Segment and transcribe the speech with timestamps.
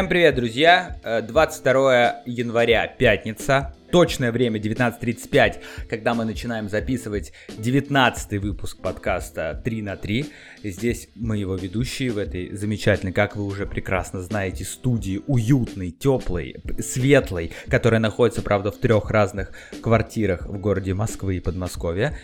[0.00, 0.96] Всем привет, друзья!
[1.04, 3.76] 22 э, января, пятница.
[3.92, 5.56] Точное время 19.35,
[5.90, 10.26] когда мы начинаем записывать 19 выпуск подкаста 3 на 3.
[10.64, 16.56] Здесь мы его ведущие в этой замечательной, как вы уже прекрасно знаете, студии уютной, теплой,
[16.78, 22.16] светлой, которая находится, правда, в трех разных квартирах в городе Москвы и Подмосковья.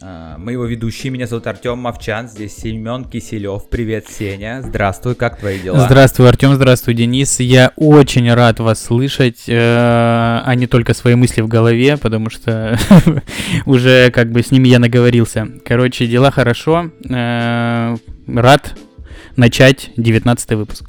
[0.00, 3.68] А, мы его ведущие, меня зовут Артем Мовчан, здесь Семен Киселев.
[3.68, 4.62] Привет, Сеня.
[4.62, 5.80] Здравствуй, как твои дела?
[5.80, 7.40] Здравствуй, Артем, здравствуй, Денис.
[7.40, 12.78] Я очень рад вас слышать, э, а не только свои мысли в голове, потому что
[13.66, 15.48] уже как бы с ними я наговорился.
[15.64, 16.90] Короче, дела хорошо.
[17.08, 17.96] Э,
[18.26, 18.76] рад
[19.36, 20.84] начать 19 выпуск.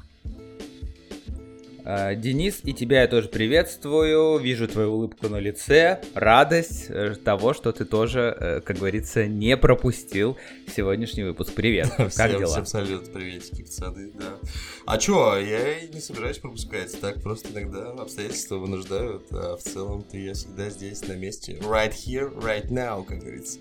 [1.92, 4.38] А, Денис, и тебя я тоже приветствую.
[4.38, 9.58] Вижу твою улыбку на лице, радость э, того, что ты тоже, э, как говорится, не
[9.58, 10.38] пропустил
[10.68, 11.54] сегодняшний выпуск.
[11.56, 12.52] Привет, как всем, дела?
[12.52, 14.38] Всем салют, приветики, пацаны, да.
[14.86, 20.36] А чё, я не собираюсь пропускать, так просто иногда обстоятельства вынуждают, а в целом-то я
[20.36, 21.54] всегда здесь, на месте.
[21.54, 23.58] Right here, right now, как говорится.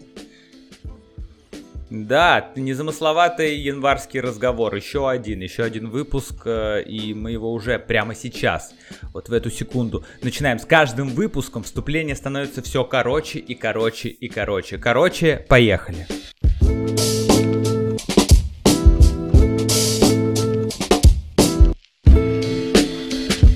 [1.91, 4.75] Да, незамысловатый январский разговор.
[4.75, 8.75] Еще один, еще один выпуск, э, и мы его уже прямо сейчас,
[9.14, 10.59] вот в эту секунду, начинаем.
[10.59, 14.77] С каждым выпуском вступление становится все короче и короче и короче.
[14.77, 16.06] Короче, поехали.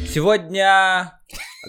[0.08, 1.20] Сегодня,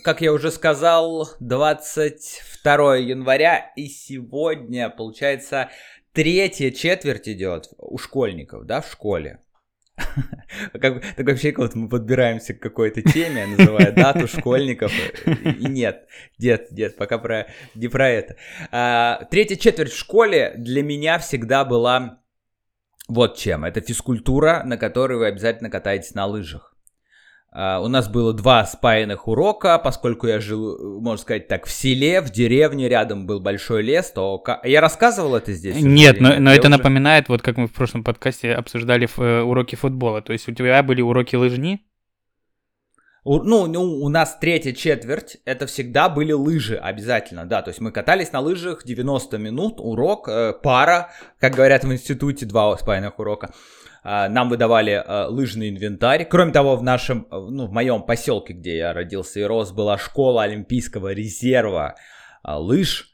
[0.06, 5.70] как я уже сказал, 22 января, и сегодня, получается,
[6.14, 9.40] третья четверть идет у школьников, да, в школе.
[10.74, 14.92] Как, такое ощущение, вот мы подбираемся к какой-то теме, называя дату школьников.
[15.26, 18.36] И нет, дед, дед, пока про, не про это.
[18.72, 22.24] А, третья четверть в школе для меня всегда была
[23.08, 23.66] вот чем.
[23.66, 26.73] Это физкультура, на которой вы обязательно катаетесь на лыжах.
[27.56, 32.20] Uh, у нас было два спаянных урока, поскольку я жил, можно сказать так, в селе,
[32.22, 34.44] в деревне, рядом был большой лес, то...
[34.64, 35.76] Я рассказывал это здесь?
[35.80, 36.70] Нет, но, но это уже...
[36.70, 40.24] напоминает, вот как мы в прошлом подкасте обсуждали э, уроки футбола.
[40.24, 41.86] То есть у тебя были уроки лыжни?
[43.24, 47.80] У, ну, ну, у нас третья четверть, это всегда были лыжи обязательно, да, то есть
[47.80, 53.20] мы катались на лыжах 90 минут, урок, э, пара, как говорят в институте, два спаянных
[53.20, 53.54] урока.
[54.04, 56.26] А, нам выдавали а, лыжный инвентарь.
[56.26, 60.44] Кроме того, в нашем, ну, в моем поселке, где я родился и рос, была школа
[60.44, 61.96] Олимпийского резерва
[62.44, 63.10] а, лыж.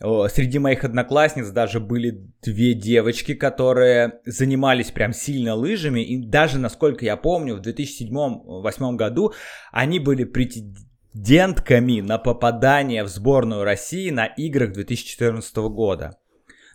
[0.00, 6.00] Среди моих одноклассниц даже были две девочки, которые занимались прям сильно лыжами.
[6.00, 9.32] И даже, насколько я помню, в 2007-2008 году
[9.70, 16.18] они были претендентками на попадание в сборную России на играх 2014 года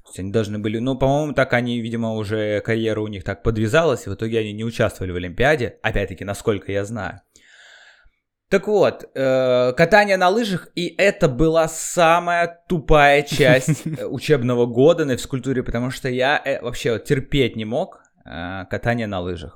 [0.10, 4.06] есть они должны были, ну, по-моему, так они, видимо, уже карьера у них так подвязалась,
[4.06, 7.22] и в итоге они не участвовали в Олимпиаде, опять-таки, насколько я знаю.
[8.50, 15.06] Так вот, э, катание на лыжах, и это была самая тупая часть э, учебного года
[15.06, 19.56] на физкультуре, потому что я э, вообще вот терпеть не мог э, катание на лыжах.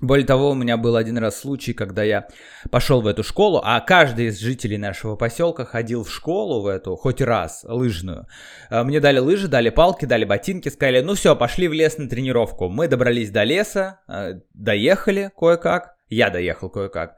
[0.00, 2.26] Более того, у меня был один раз случай, когда я
[2.70, 6.96] пошел в эту школу, а каждый из жителей нашего поселка ходил в школу в эту
[6.96, 8.26] хоть раз, лыжную.
[8.70, 12.08] А, мне дали лыжи, дали палки, дали ботинки, сказали, ну все, пошли в лес на
[12.08, 12.68] тренировку.
[12.68, 17.14] Мы добрались до леса, а, доехали кое-как, я доехал кое-как.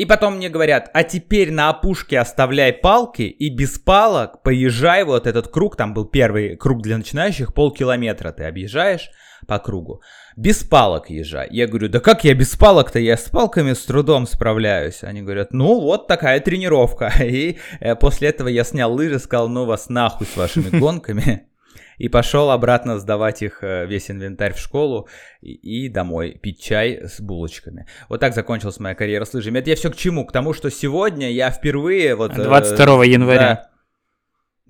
[0.00, 5.26] И потом мне говорят, а теперь на опушке оставляй палки и без палок поезжай вот
[5.26, 9.10] этот круг, там был первый круг для начинающих, полкилометра ты объезжаешь
[9.46, 10.00] по кругу.
[10.38, 11.48] Без палок езжай.
[11.50, 12.98] Я говорю, да как я без палок-то?
[12.98, 15.02] Я с палками с трудом справляюсь.
[15.02, 17.12] Они говорят, ну вот такая тренировка.
[17.22, 21.49] И э, после этого я снял лыжи, сказал, ну вас нахуй с вашими гонками.
[21.98, 25.08] И пошел обратно сдавать их э, весь инвентарь в школу
[25.40, 27.86] и, и домой пить чай с булочками.
[28.08, 29.58] Вот так закончилась моя карьера с лыжами.
[29.58, 30.24] Это я все к чему?
[30.24, 32.14] К тому, что сегодня я впервые...
[32.14, 33.38] Вот, 22 э, января.
[33.38, 33.70] Да,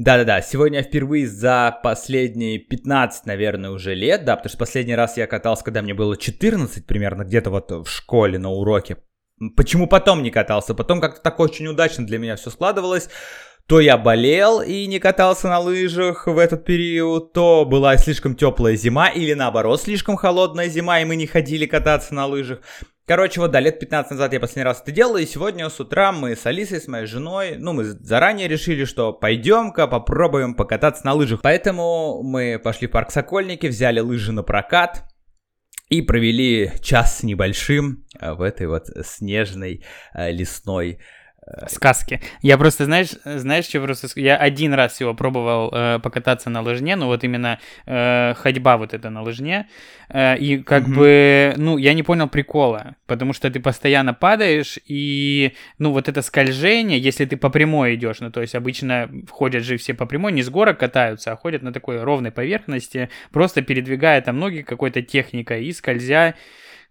[0.01, 5.19] да-да-да, сегодня я впервые за последние 15, наверное, уже лет, да, потому что последний раз
[5.19, 8.97] я катался, когда мне было 14 примерно, где-то вот в школе на уроке.
[9.57, 10.75] Почему потом не катался?
[10.75, 13.11] Потом как-то так очень удачно для меня все складывалось.
[13.71, 18.75] То я болел и не катался на лыжах в этот период, то была слишком теплая
[18.75, 22.63] зима, или наоборот, слишком холодная зима, и мы не ходили кататься на лыжах.
[23.07, 26.11] Короче, вот да, лет 15 назад я последний раз это делал, и сегодня с утра
[26.11, 31.13] мы с Алисой, с моей женой, ну, мы заранее решили, что пойдем-ка попробуем покататься на
[31.13, 31.41] лыжах.
[31.41, 35.05] Поэтому мы пошли в парк Сокольники, взяли лыжи на прокат,
[35.91, 39.85] и провели час с небольшим э, в этой вот снежной
[40.15, 40.99] э, лесной
[41.69, 42.21] Сказки.
[42.43, 44.09] Я просто, знаешь, знаешь, что просто...
[44.21, 48.95] Я один раз всего пробовал э, покататься на лыжне, ну вот именно э, ходьба вот
[48.95, 49.69] это на лыжне,
[50.09, 50.95] э, и как mm-hmm.
[50.95, 56.23] бы, ну, я не понял прикола, потому что ты постоянно падаешь, и, ну, вот это
[56.23, 60.33] скольжение, если ты по прямой идешь, ну, то есть обычно ходят же все по прямой,
[60.33, 65.03] не с горок катаются, а ходят на такой ровной поверхности, просто передвигая там ноги какой-то
[65.03, 66.35] техникой и скользя,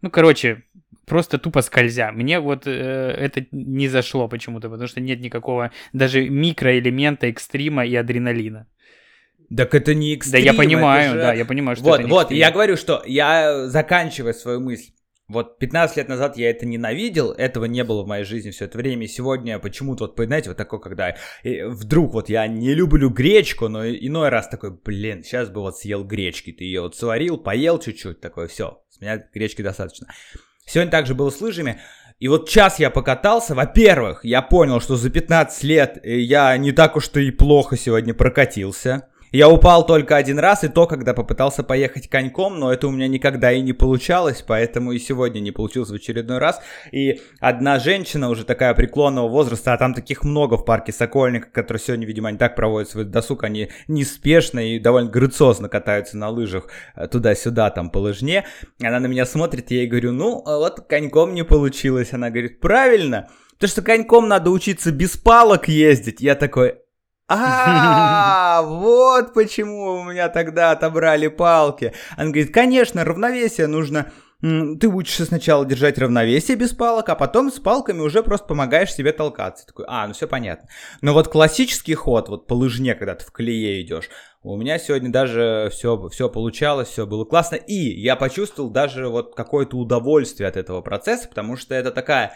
[0.01, 0.63] ну, короче,
[1.09, 2.11] просто тупо скользя.
[2.11, 7.95] Мне вот э, это не зашло почему-то, потому что нет никакого даже микроэлемента экстрима и
[7.95, 8.67] адреналина.
[9.55, 10.43] Так это не экстрим.
[10.43, 11.17] Да, я понимаю, же...
[11.17, 12.37] да, я понимаю, что вот, это не Вот, экстрим.
[12.37, 14.91] я говорю, что я заканчиваю свою мысль.
[15.27, 18.79] Вот 15 лет назад я это ненавидел, этого не было в моей жизни все это
[18.79, 23.67] время, и сегодня почему-то, вот, знаете, вот такое, когда вдруг вот я не люблю гречку,
[23.67, 27.77] но иной раз такой, блин, сейчас бы вот съел гречки, ты ее вот сварил, поел
[27.77, 30.07] чуть-чуть, такое, все, с меня гречки достаточно.
[30.69, 31.81] Сегодня также было с лыжами.
[32.19, 33.55] И вот час я покатался.
[33.55, 39.07] Во-первых, я понял, что за 15 лет я не так уж-то и плохо сегодня прокатился.
[39.31, 43.07] Я упал только один раз, и то, когда попытался поехать коньком, но это у меня
[43.07, 46.61] никогда и не получалось, поэтому и сегодня не получилось в очередной раз.
[46.91, 51.79] И одна женщина уже такая преклонного возраста, а там таких много в парке Сокольника, которые
[51.79, 56.67] сегодня, видимо, они так проводят свой досуг, они неспешно и довольно грациозно катаются на лыжах
[56.95, 58.45] э, туда-сюда, там, по лыжне.
[58.81, 62.13] Она на меня смотрит, я ей говорю, ну, а вот коньком не получилось.
[62.13, 63.29] Она говорит, правильно,
[63.59, 66.19] то, что коньком надо учиться без палок ездить.
[66.19, 66.77] Я такой,
[67.29, 71.93] а, вот почему у меня тогда отобрали палки.
[72.17, 74.11] Она говорит, конечно, равновесие нужно
[74.41, 79.11] ты учишься сначала держать равновесие без палок, а потом с палками уже просто помогаешь себе
[79.11, 79.65] толкаться.
[79.65, 80.69] Такой, а, ну все понятно.
[81.01, 84.09] Но вот классический ход, вот по лыжне, когда ты в колее идешь,
[84.41, 87.55] у меня сегодня даже все, все получалось, все было классно.
[87.55, 92.33] И я почувствовал даже вот какое-то удовольствие от этого процесса, потому что это такая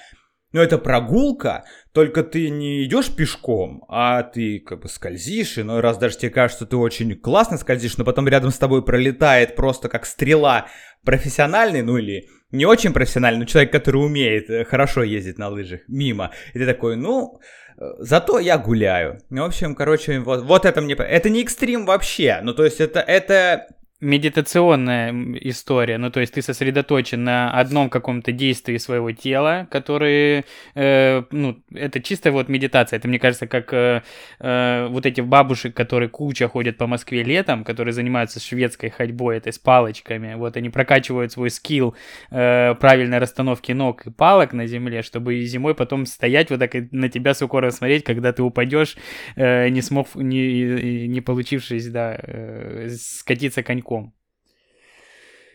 [0.53, 5.97] но это прогулка, только ты не идешь пешком, а ты как бы скользишь, иной раз
[5.97, 9.89] даже тебе кажется, что ты очень классно скользишь, но потом рядом с тобой пролетает просто
[9.89, 10.67] как стрела
[11.03, 15.81] профессиональный, ну или не очень профессиональный, но человек, который умеет э, хорошо ездить на лыжах,
[15.88, 16.31] мимо.
[16.53, 17.39] И ты такой, ну,
[17.77, 19.19] э, зато я гуляю.
[19.29, 20.94] В общем, короче, вот, вот это мне...
[20.94, 23.67] Это не экстрим вообще, ну то есть это, это
[24.03, 30.44] медитационная история, ну то есть ты сосредоточен на одном каком-то действии своего тела, которые,
[30.75, 34.01] э, ну это чисто вот медитация, это мне кажется как э,
[34.39, 39.53] э, вот эти бабушек, которые куча ходят по Москве летом, которые занимаются шведской ходьбой, это
[39.53, 41.95] с палочками, вот они прокачивают свой скилл
[42.29, 46.89] э, правильной расстановки ног и палок на земле, чтобы зимой потом стоять вот так и
[46.91, 48.97] на тебя с укором смотреть, когда ты упадешь,
[49.38, 53.92] э, не смог, не, не получившись, да, э, скатиться коньком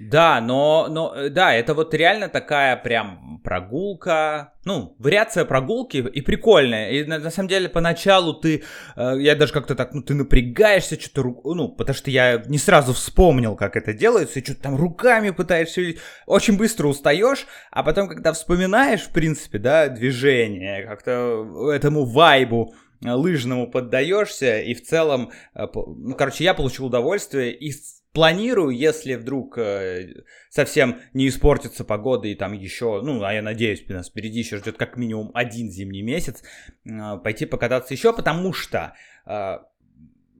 [0.00, 6.20] да, но, но, э, да, это вот реально такая прям прогулка, ну, вариация прогулки и
[6.20, 6.90] прикольная.
[6.92, 8.62] И на, на самом деле поначалу ты,
[8.96, 12.92] э, я даже как-то так, ну, ты напрягаешься, что-то, ну, потому что я не сразу
[12.92, 15.82] вспомнил, как это делается, и что-то там руками пытаешься,
[16.26, 22.72] очень быстро устаешь, а потом, когда вспоминаешь, в принципе, да, движение, как-то этому вайбу,
[23.04, 27.72] э, лыжному поддаешься, и в целом, э, ну, короче, я получил удовольствие, и
[28.18, 33.86] планирую, если вдруг э, совсем не испортится погода и там еще, ну, а я надеюсь,
[33.88, 36.42] нас впереди еще ждет как минимум один зимний месяц,
[36.84, 39.58] э, пойти покататься еще, потому что э,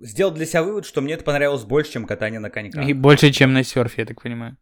[0.00, 2.85] сделал для себя вывод, что мне это понравилось больше, чем катание на коньках.
[2.85, 4.57] И больше, чем на серфе, я так понимаю.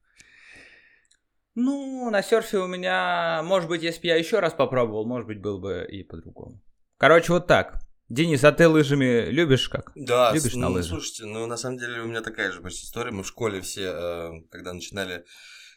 [1.55, 5.41] Ну, на серфе у меня, может быть, если бы я еще раз попробовал, может быть,
[5.41, 6.61] был бы и по-другому.
[6.99, 7.86] Короче, вот так.
[8.09, 9.91] Денис, а ты лыжами любишь как?
[9.95, 10.91] Да, любишь ну, на лыжах?
[10.91, 13.11] слушайте, ну на самом деле у меня такая же почти история.
[13.11, 15.25] Мы в школе все, э, когда начинали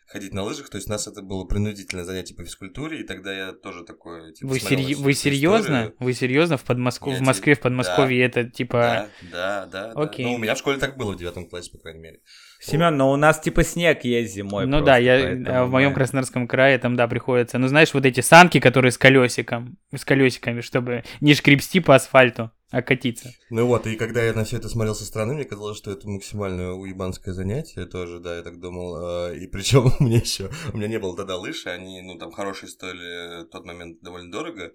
[0.09, 3.31] ходить на лыжах, то есть у нас это было принудительное занятие по физкультуре, и тогда
[3.31, 4.33] я тоже такой...
[4.33, 4.95] Типа, вы, серь...
[4.95, 5.83] вы серьезно?
[5.83, 5.95] Историю.
[5.99, 7.11] Вы серьезно в, Подмоску...
[7.11, 9.09] в Москве, в Подмосковье да, это типа...
[9.31, 10.01] Да, да, да.
[10.01, 10.25] Окей.
[10.25, 10.31] Да.
[10.31, 12.21] Ну, у меня в школе так было в девятом классе, по крайней мере.
[12.59, 14.65] Семен, но у нас типа снег есть зимой.
[14.65, 17.57] Ну просто, да, я в моем Краснодарском крае там, да, приходится.
[17.57, 22.51] Ну, знаешь, вот эти санки, которые с колесиком, с колесиками, чтобы не шкребсти по асфальту
[22.71, 23.31] а катиться.
[23.49, 26.07] Ну вот, и когда я на все это смотрел со стороны, мне казалось, что это
[26.07, 28.95] максимально уебанское занятие тоже, да, я так думал.
[28.95, 32.31] А, и причем у меня еще, у меня не было тогда лыж, они, ну, там,
[32.31, 34.71] хорошие стоили в тот момент довольно дорого.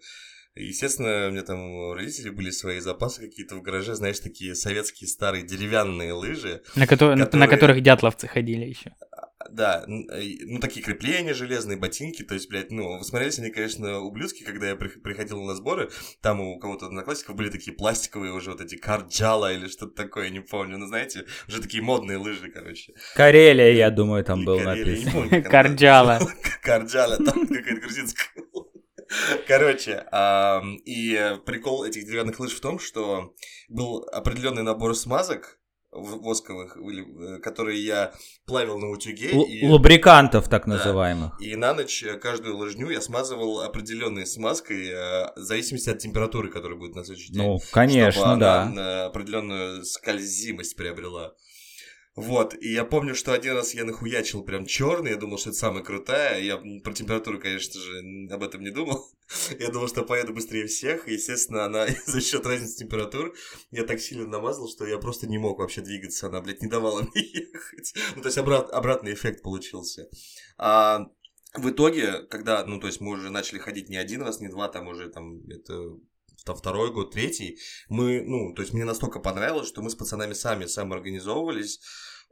[0.56, 5.08] Естественно, у меня там у родителей были свои запасы какие-то в гараже, знаешь, такие советские
[5.08, 6.62] старые деревянные лыжи.
[6.76, 7.26] На, ко- которые...
[7.32, 8.92] на которых дятловцы ходили еще.
[9.50, 14.68] Да, ну такие крепления железные, ботинки, то есть, блядь, ну, смотрелись они, конечно, ублюдски, когда
[14.68, 15.90] я приходил на сборы,
[16.22, 20.40] там у кого-то одноклассников были такие пластиковые уже вот эти карджала или что-то такое, не
[20.40, 22.94] помню, ну, знаете, уже такие модные лыжи, короче.
[23.14, 25.42] Карелия, я думаю, там был написано.
[25.42, 26.20] Карджала.
[26.62, 28.44] Карджала, там какая-то грузинская
[29.48, 30.04] Короче,
[30.84, 33.34] и прикол этих деревянных лыж в том, что
[33.68, 35.58] был определенный набор смазок
[35.96, 38.12] восковых, э, которые я
[38.46, 39.30] плавил на утюге.
[39.32, 40.72] Л- и- Лубрикантов, так Да.
[40.72, 41.40] называемых.
[41.40, 46.50] И на ночь э, каждую лыжню я смазывал определенной смазкой э, в зависимости от температуры,
[46.50, 47.42] которая будет на следующий день.
[47.42, 49.06] Ну, конечно, да.
[49.06, 51.34] определенную скользимость приобрела.
[52.16, 55.58] Вот, и я помню, что один раз я нахуячил прям черный, я думал, что это
[55.58, 59.04] самая крутая, я про температуру, конечно же, об этом не думал,
[59.58, 63.34] я думал, что поеду быстрее всех, и, естественно, она за счет разницы температур,
[63.72, 67.02] я так сильно намазал, что я просто не мог вообще двигаться, она, блядь, не давала
[67.14, 70.08] мне ехать, ну, то есть обрат- обратный эффект получился.
[70.56, 71.08] А
[71.54, 74.68] в итоге, когда, ну, то есть мы уже начали ходить не один раз, не два,
[74.68, 75.96] там уже, там, это
[76.44, 77.58] там, второй год, третий,
[77.88, 81.80] мы, ну, то есть мне настолько понравилось, что мы с пацанами сами самоорганизовывались,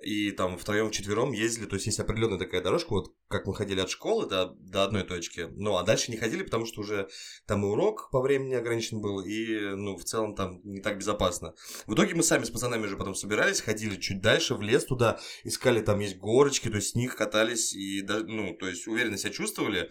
[0.03, 3.81] и там втроем, четвером ездили, то есть есть определенная такая дорожка, вот как мы ходили
[3.81, 7.09] от школы до, до одной точки, ну, а дальше не ходили, потому что уже
[7.47, 11.55] там и урок по времени ограничен был, и, ну, в целом там не так безопасно.
[11.87, 15.21] В итоге мы сами с пацанами уже потом собирались, ходили чуть дальше, в лес туда,
[15.45, 19.33] искали, там есть горочки, то есть с них катались, и, ну, то есть уверенно себя
[19.33, 19.91] чувствовали.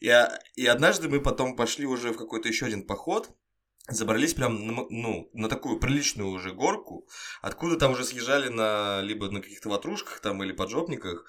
[0.00, 3.30] И, а- и однажды мы потом пошли уже в какой-то еще один поход,
[3.88, 7.08] забрались прям, на ну, на такую приличную уже горку,
[7.40, 11.26] откуда там уже съезжали на, либо на каких-то ватрушках там или поджопниках,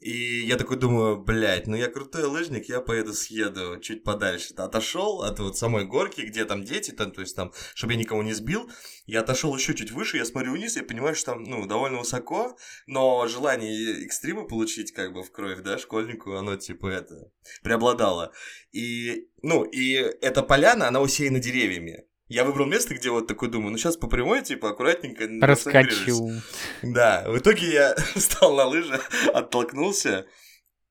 [0.00, 4.54] и я такой думаю, блядь, ну я крутой лыжник, я поеду съеду чуть подальше.
[4.56, 8.22] Отошел от вот самой горки, где там дети, там, то есть там, чтобы я никого
[8.22, 8.70] не сбил.
[9.06, 12.56] Я отошел еще чуть выше, я смотрю вниз, я понимаю, что там, ну, довольно высоко,
[12.86, 18.32] но желание экстрима получить, как бы, в кровь, да, школьнику, оно, типа, это, преобладало.
[18.70, 22.04] И, ну, и эта поляна, она усеяна деревьями.
[22.28, 25.26] Я выбрал место, где вот такой думаю, ну сейчас по прямой, типа, аккуратненько.
[25.40, 26.30] Раскачу.
[26.82, 29.00] Да, в итоге я встал на лыжи,
[29.32, 30.26] оттолкнулся.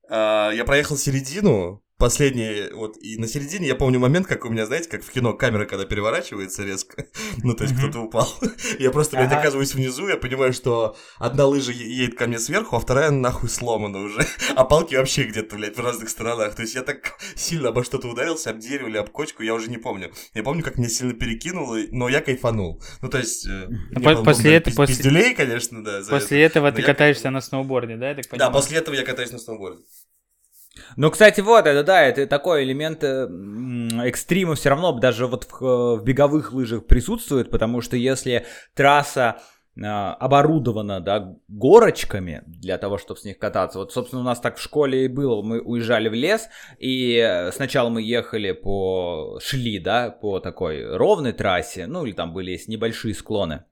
[0.08, 4.66] А, Я проехал середину, последний, вот, и на середине я помню момент, как у меня,
[4.66, 7.06] знаете, как в кино камера, когда переворачивается резко,
[7.42, 7.82] ну, то есть Мгм.
[7.90, 8.28] кто-то упал.
[8.78, 9.40] Я просто, блядь, Ага.
[9.40, 13.98] оказываюсь внизу, я понимаю, что одна лыжа едет ко мне сверху, а вторая нахуй сломана
[13.98, 14.24] уже,
[14.56, 16.54] а палки вообще где-то, блядь, в разных сторонах.
[16.54, 19.68] То есть я так сильно обо что-то ударился, об дерево или об кочку, я уже
[19.68, 20.12] не помню.
[20.34, 22.80] Я помню, как меня сильно перекинуло, но я кайфанул.
[23.02, 23.46] Ну, то есть...
[23.46, 23.68] э,
[24.02, 26.00] по- после этого- после- пиздюлей, конечно, да.
[26.08, 28.52] После этого ты я катаешься на сноуборде, да, я так Да, понимаю?
[28.52, 29.82] после этого я катаюсь на сноуборде.
[30.96, 33.28] Ну, кстати, вот, это да, это такой элемент э,
[34.04, 39.38] экстрима все равно даже вот в, э, в беговых лыжах присутствует, потому что если трасса
[39.76, 43.78] э, оборудована, да, горочками для того, чтобы с них кататься.
[43.78, 45.42] Вот, собственно, у нас так в школе и было.
[45.42, 49.38] Мы уезжали в лес, и сначала мы ехали по...
[49.40, 53.64] шли, да, по такой ровной трассе, ну, или там были есть небольшие склоны.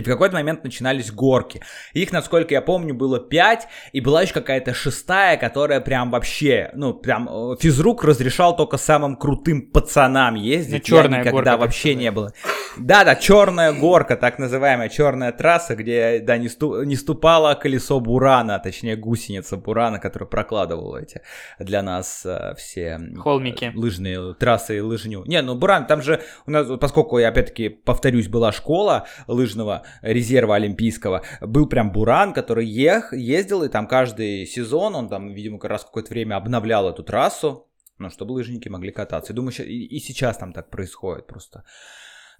[0.00, 1.60] И в какой-то момент начинались горки.
[1.92, 6.94] Их, насколько я помню, было пять, и была еще какая-то шестая, которая прям вообще, ну,
[6.94, 10.88] прям э, физрук разрешал только самым крутым пацанам ездить.
[10.88, 12.32] Ну, Я чёрная никогда горка, вообще не было.
[12.78, 18.58] Да-да, черная горка, так называемая черная трасса, где, да, не, сту- не ступало колесо Бурана,
[18.58, 21.20] точнее гусеница Бурана, которая прокладывала эти
[21.58, 23.72] для нас э, все Холмики.
[23.74, 25.24] лыжные трассы и лыжню.
[25.26, 30.56] Не, ну Буран, там же у нас, поскольку, я опять-таки повторюсь, была школа лыжного резерва
[30.56, 35.70] олимпийского, был прям Буран, который ех, ездил, и там каждый сезон, он там, видимо, как
[35.70, 37.66] раз какое-то время обновлял эту трассу,
[37.98, 39.32] ну, чтобы лыжники могли кататься.
[39.32, 41.64] И думаю, и сейчас там так происходит просто.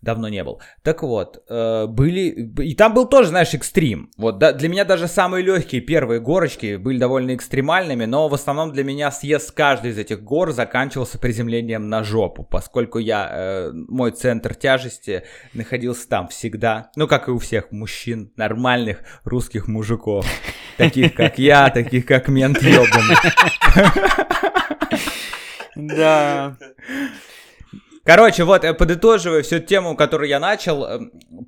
[0.02, 0.60] Давно не был.
[0.82, 2.50] Так вот, э, были...
[2.62, 4.10] И там был тоже, знаешь, экстрим.
[4.16, 8.72] Вот, да, для меня даже самые легкие первые горочки были довольно экстремальными, но в основном
[8.72, 14.12] для меня съезд каждой из этих гор заканчивался приземлением на жопу, поскольку я, э, мой
[14.12, 16.90] центр тяжести находился там всегда.
[16.96, 20.26] Ну, как и у всех мужчин, нормальных русских мужиков.
[20.78, 23.16] Таких, как я, таких, как мент ёбаный.
[25.76, 26.56] Да.
[28.12, 30.98] Короче, вот, э, подытоживая всю тему, которую я начал, э,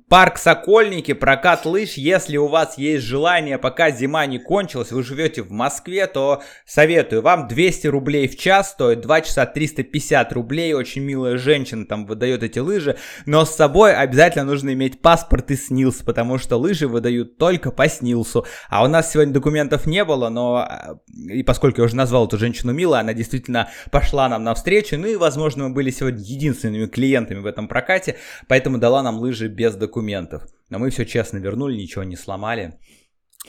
[0.07, 5.41] парк Сокольники, прокат лыж, если у вас есть желание, пока зима не кончилась, вы живете
[5.41, 7.49] в Москве, то советую вам.
[7.49, 12.59] 200 рублей в час стоит, 2 часа 350 рублей, очень милая женщина там выдает эти
[12.59, 17.71] лыжи, но с собой обязательно нужно иметь паспорт и СНИЛС, потому что лыжи выдают только
[17.71, 21.97] по СНИЛСу, а у нас сегодня документов не было, но, э, и поскольку я уже
[21.97, 26.21] назвал эту женщину милой, она действительно пошла нам навстречу, ну и, возможно, мы были сегодня
[26.21, 28.17] единственными клиентами в этом прокате,
[28.47, 30.43] поэтому дала нам лыжи без документов.
[30.69, 32.79] Но мы все честно вернули, ничего не сломали,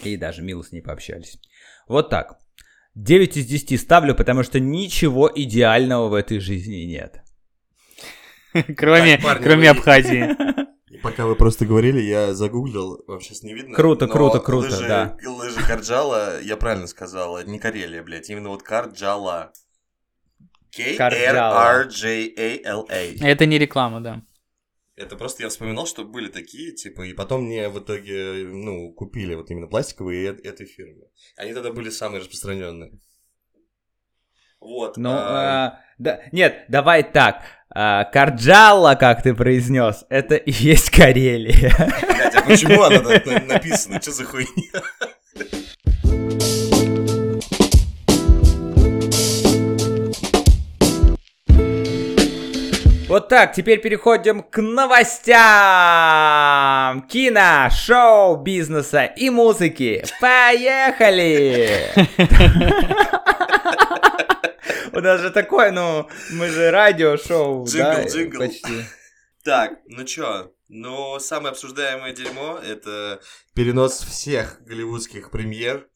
[0.02, 1.38] и даже мило с ней пообщались.
[1.88, 2.38] Вот так.
[2.94, 7.23] 9 из 10 ставлю, потому что ничего идеального в этой жизни нет.
[8.76, 10.37] Кроме, Так, парни, кроме вы- Абхазии.
[11.02, 13.75] Пока вы просто говорили, я загуглил, вам сейчас не видно.
[13.75, 15.16] Круто, но круто, круто, лыжи, да.
[15.26, 19.52] Лыжи Карджала, я правильно сказал, не Карелия, блядь, именно вот Карджала.
[20.76, 22.35] K-R-R-J-A-L-A.
[23.26, 24.23] Это не реклама, да.
[24.97, 29.35] Это просто я вспоминал, что были такие, типа, и потом мне в итоге, ну, купили
[29.35, 31.09] вот именно пластиковые этой фирмы.
[31.37, 32.93] Они тогда были самые распространенные.
[34.61, 34.97] Вот.
[34.97, 37.43] Ну, а, а, да, нет, давай так.
[37.71, 41.75] А, Карджалла, как ты произнес, это и есть Карелия.
[42.09, 44.00] блядь, а почему она так написана?
[44.00, 44.83] Что за хуйня?
[53.14, 55.23] Вот так, теперь переходим к новостям
[57.02, 60.04] кино, шоу-бизнеса и музыки.
[60.21, 61.92] Поехали!
[64.92, 68.38] У нас же такое, ну, мы же радиошоу, да, Джингл, джингл.
[68.40, 68.85] почти.
[69.44, 73.21] Так, ну чё, ну, самое обсуждаемое дерьмо— это
[73.54, 75.87] перенос всех голливудских премьер,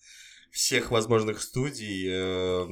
[0.51, 2.07] всех возможных студий.
[2.09, 2.67] э,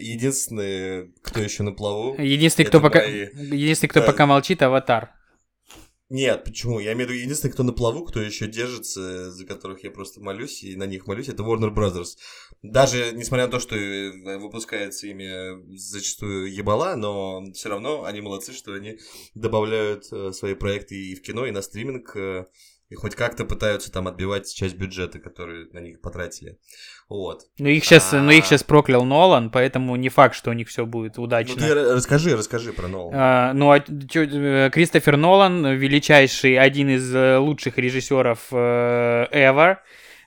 [0.00, 2.14] Единственное, кто еще на плаву...
[2.20, 4.06] Единственный, кто пока, мои- единственный, кто Да.
[4.06, 5.10] пока молчит, аватар.
[6.08, 6.78] Нет, почему?
[6.78, 10.20] Я имею в виду, единственный, кто на плаву, кто еще держится, за которых я просто
[10.20, 12.16] молюсь и на них молюсь, это Warner Brothers.
[12.62, 18.52] Даже несмотря на то, что э, выпускается ими зачастую ебала, но все равно они молодцы,
[18.52, 19.00] что они
[19.34, 22.46] добавляют э, свои проекты и в кино, и на стриминг, э,
[22.88, 26.58] и хоть как-то пытаются там отбивать часть бюджета, который на них потратили.
[27.08, 27.42] Вот.
[27.58, 28.46] Ну их сейчас, ну их А.
[28.46, 31.54] сейчас проклял Нолан, поэтому не факт, что у них все будет Ну удачно.
[31.60, 33.16] ты ра- расскажи, расскажи про Нолана.
[33.50, 39.76] А, ну, а чё, э, Кристофер Нолан, величайший, один из э, лучших режиссеров э, ever,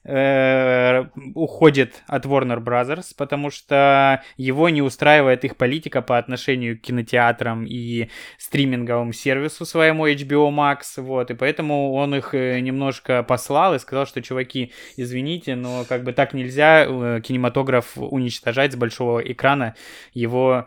[0.04, 6.82] э, уходит от Warner Brothers, потому что его не устраивает их политика по отношению к
[6.82, 13.76] кинотеатрам и стриминговому сервису своему HBO Max, вот, и поэтому он их э, немножко послал
[13.76, 19.20] и сказал, что, чуваки, извините, но как бы так нельзя э, кинематограф уничтожать с большого
[19.20, 19.76] экрана,
[20.14, 20.66] его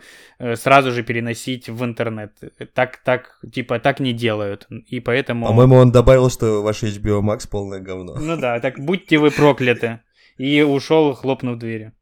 [0.54, 2.32] сразу же переносить в интернет.
[2.74, 5.46] Так, так, типа, так не делают, и поэтому...
[5.46, 8.16] По-моему, он добавил, что ваш HBO Max полное говно.
[8.18, 10.00] Ну да, так будьте вы прокляты.
[10.36, 11.92] И ушел, хлопнув дверью.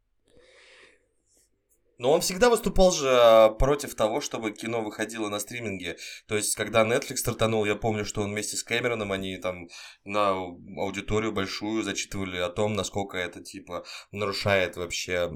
[2.00, 5.98] Но он всегда выступал же а, против того, чтобы кино выходило на стриминге.
[6.26, 9.68] То есть, когда Netflix стартанул, я помню, что он вместе с Кэмероном, они там
[10.04, 15.30] на аудиторию большую зачитывали о том, насколько это, типа, нарушает вообще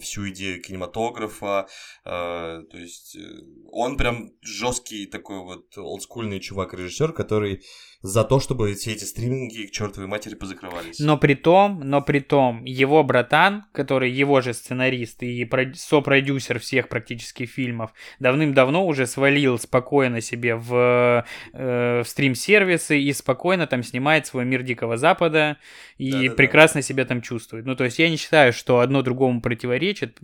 [0.00, 1.66] всю идею кинематографа.
[2.04, 3.42] Э, то есть, э,
[3.72, 7.64] он прям жесткий такой вот олдскульный чувак-режиссер, который
[8.02, 11.00] за то, чтобы все эти стриминги к чертовой матери позакрывались.
[11.00, 16.58] Но при том, но при том, его братан, который его же сценарист и про- сопродюсер
[16.58, 23.82] всех практически фильмов, давным-давно уже свалил спокойно себе в, э, в стрим-сервисы и спокойно там
[23.82, 25.56] снимает свой мир Дикого Запада
[25.96, 26.34] и Да-да-да.
[26.34, 27.64] прекрасно себя там чувствует.
[27.64, 30.18] Ну, то есть я не считаю, что одно другому противоречит.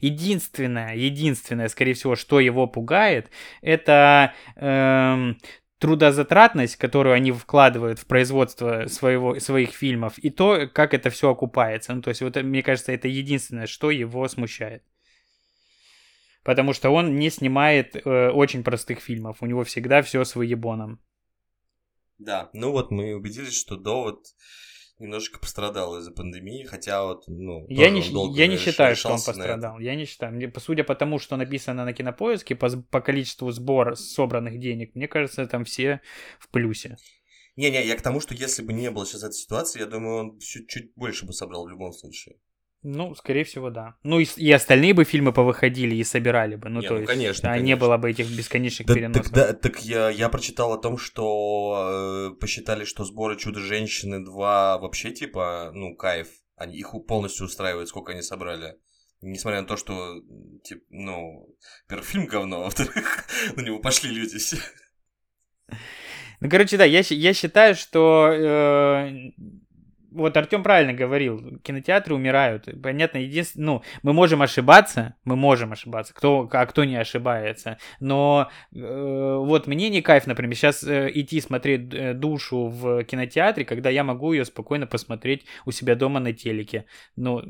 [0.00, 3.30] Единственное, единственное, скорее всего, что его пугает,
[3.62, 5.38] это эм,
[5.78, 11.94] трудозатратность, которую они вкладывают в производство своего, своих фильмов, и то, как это все окупается.
[11.94, 14.82] Ну, то есть, вот, э, мне кажется, это единственное, что его смущает.
[16.46, 19.38] Потому что он не снимает э, очень простых фильмов.
[19.40, 21.00] У него всегда все с выебоном.
[22.18, 24.24] Да, ну вот мы убедились, что довод
[25.00, 28.00] немножко пострадал из-за пандемии, хотя вот, ну, Я не,
[28.36, 29.80] я не считаю, что он пострадал.
[29.80, 30.34] Я не считаю.
[30.34, 35.08] Мне, судя по тому, что написано на кинопоиске, по, по количеству сбора собранных денег, мне
[35.08, 36.00] кажется, там все
[36.38, 36.96] в плюсе.
[37.56, 40.38] Не-не, я к тому, что если бы не было сейчас этой ситуации, я думаю, он
[40.38, 42.36] чуть-чуть больше бы собрал в любом случае.
[42.82, 43.96] Ну, скорее всего, да.
[44.04, 46.68] Ну, и, и остальные бы фильмы повыходили и собирали бы.
[46.68, 47.80] Ну, Не, то ну, есть, конечно, а не конечно.
[47.80, 49.24] было бы этих бесконечных Да, переносов.
[49.24, 54.78] так, да, так я, я прочитал о том, что э, посчитали, что сборы Чудо-женщины 2
[54.78, 56.28] вообще типа, ну, кайф.
[56.56, 58.76] Они их полностью устраивает, сколько они собрали.
[59.20, 60.20] Несмотря на то, что,
[60.62, 61.48] типа, ну,
[61.88, 64.58] первый фильм говно, а во-вторых, на него пошли люди все.
[66.40, 69.10] Ну, короче, да, я, я считаю, что э,
[70.16, 72.68] вот Артем правильно говорил, кинотеатры умирают.
[72.82, 77.78] Понятно, единственное, ну, мы можем ошибаться, мы можем ошибаться, кто, а кто не ошибается.
[78.00, 83.64] Но э, вот мне не кайф, например, сейчас э, идти смотреть э, душу в кинотеатре,
[83.64, 86.86] когда я могу ее спокойно посмотреть у себя дома на телеке.
[87.16, 87.42] Ну,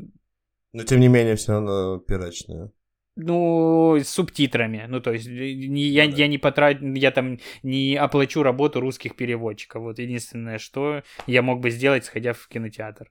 [0.73, 2.71] Но, тем не менее, все равно пирачное.
[3.17, 4.85] Ну, с субтитрами.
[4.89, 6.17] Ну, то есть, э, не, я, Ну да.
[6.17, 9.83] я не потрачу, я там не оплачу работу русских переводчиков.
[9.83, 13.11] Вот единственное, что я мог бы сделать, сходя в кинотеатр.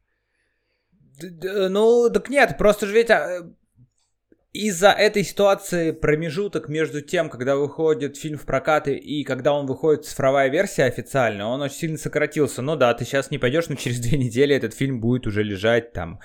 [1.20, 3.42] Д- Ну, так нет, просто же ведь а,
[4.54, 10.06] из-за этой ситуации промежуток между тем, когда выходит фильм в прокаты и когда он выходит
[10.06, 12.62] цифровая версия официально, он очень сильно сократился.
[12.62, 15.92] Ну да, ты сейчас не пойдешь, но через две недели этот фильм будет уже лежать
[15.94, 16.20] там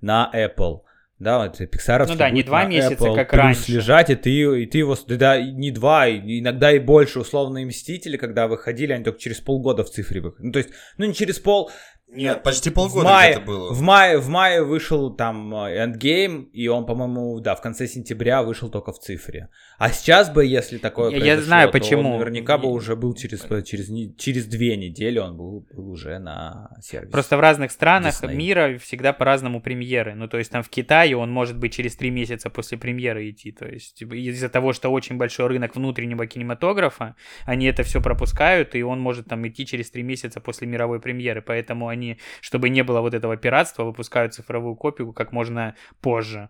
[0.00, 0.80] на Apple.
[1.18, 2.04] Да, вот Pixar.
[2.06, 3.72] Ну да, не два месяца, как плюс раньше.
[3.72, 4.30] лежать, и ты,
[4.62, 9.18] и ты его, да, не два, иногда и больше, условные Мстители, когда выходили, они только
[9.18, 10.46] через полгода в цифре выходили.
[10.46, 11.70] Ну, то есть, ну, не через пол,
[12.08, 13.72] Нет, почти в полгода мае, где-то было.
[13.72, 18.42] в мае, в мае вышел там э, Endgame, и он, по-моему, да, в конце сентября
[18.42, 19.48] вышел только в цифре.
[19.78, 22.18] А сейчас бы, если такое Я- я знаю, почему.
[22.18, 26.70] наверняка бы уже был через, через, не- через две недели, он был, был уже на
[26.80, 27.12] сервисе.
[27.12, 28.34] Просто в разных странах Disney.
[28.34, 30.14] мира всегда по-разному премьеры.
[30.14, 33.52] Ну, то есть там в Китае он может быть через три месяца после премьеры идти.
[33.52, 38.82] То есть из-за того, что очень большой рынок внутреннего кинематографа, они это все пропускают, и
[38.82, 41.42] он может там идти через три месяца после мировой премьеры.
[41.42, 46.48] Поэтому они, чтобы не было вот этого пиратства, выпускают цифровую копию как можно позже.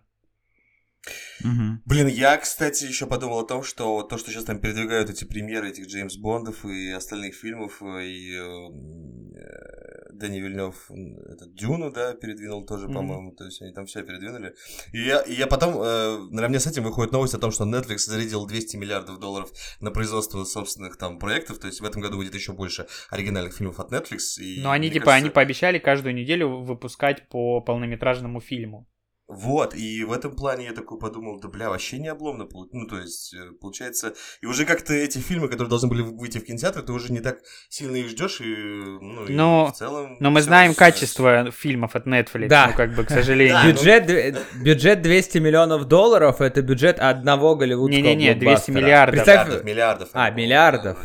[1.43, 1.81] Мгм.
[1.85, 5.69] Блин, я, кстати, еще подумал о том, что то, что сейчас там передвигают эти премьеры
[5.69, 12.13] этих Джеймс Бондов и остальных фильмов, э, и э, Дэнни Вильнев м, этот Дюну, да,
[12.13, 12.93] передвинул тоже, Мгм.
[12.95, 14.53] по-моему, то есть они там все передвинули.
[14.93, 17.99] И я, и я потом, э, наравне с этим выходит новость о том, что Netflix
[17.99, 22.33] зарядил 200 миллиардов долларов на производство собственных там проектов, то есть в этом году будет
[22.35, 24.39] еще больше оригинальных фильмов от Netflix.
[24.39, 28.87] И, Но они типа, кажется, они пообещали каждую неделю выпускать по полнометражному фильму.
[29.29, 32.47] Вот, и в этом плане я такой подумал, да бля, вообще не обломно.
[32.71, 36.45] Ну, то есть, э, получается, и уже как-то эти фильмы, которые должны были выйти в
[36.45, 40.15] кинотеатр, ты уже не так сильно их ждешь, и, ну, и Но- в целом...
[40.21, 42.67] Но мы знаем с- качество фильмов от Netflix, Да.
[42.67, 43.53] ну как бы, к сожалению.
[43.57, 48.75] Да, ну- Бюджет, д- бюджет 200 миллионов долларов это бюджет одного голливудского Не-не-не, 200 блокбастера.
[48.77, 49.15] миллиардов.
[49.15, 50.09] Представь, Миллиардов, миллиардов.
[50.13, 50.97] А, миллиардов.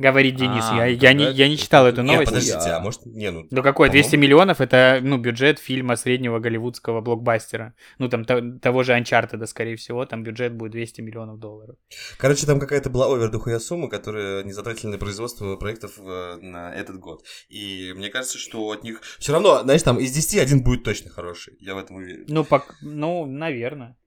[0.00, 2.30] Говорит Денис, А, я, я, не, я не читал эту новость.
[2.30, 3.04] подождите, Я- а может...
[3.04, 3.46] Не, ну...
[3.50, 7.74] Ну какой, 200 по-моему- миллионов это, ну, бюджет фильма среднего голливудского блокбастера.
[7.98, 11.76] Ну, там то- того же Uncharted, скорее всего, там бюджет будет 200 миллионов долларов.
[12.16, 16.72] Короче, там какая-то была овер дохуя сумма, которая не затратили на производство проектов э, на
[16.74, 17.22] этот год.
[17.50, 19.02] И мне кажется, что от них...
[19.18, 21.58] Все равно, знаешь, там из 10 один будет точно хороший.
[21.60, 22.24] Я в этом уверен.
[22.26, 22.74] Ну, пок...
[22.80, 23.98] ну, наверное.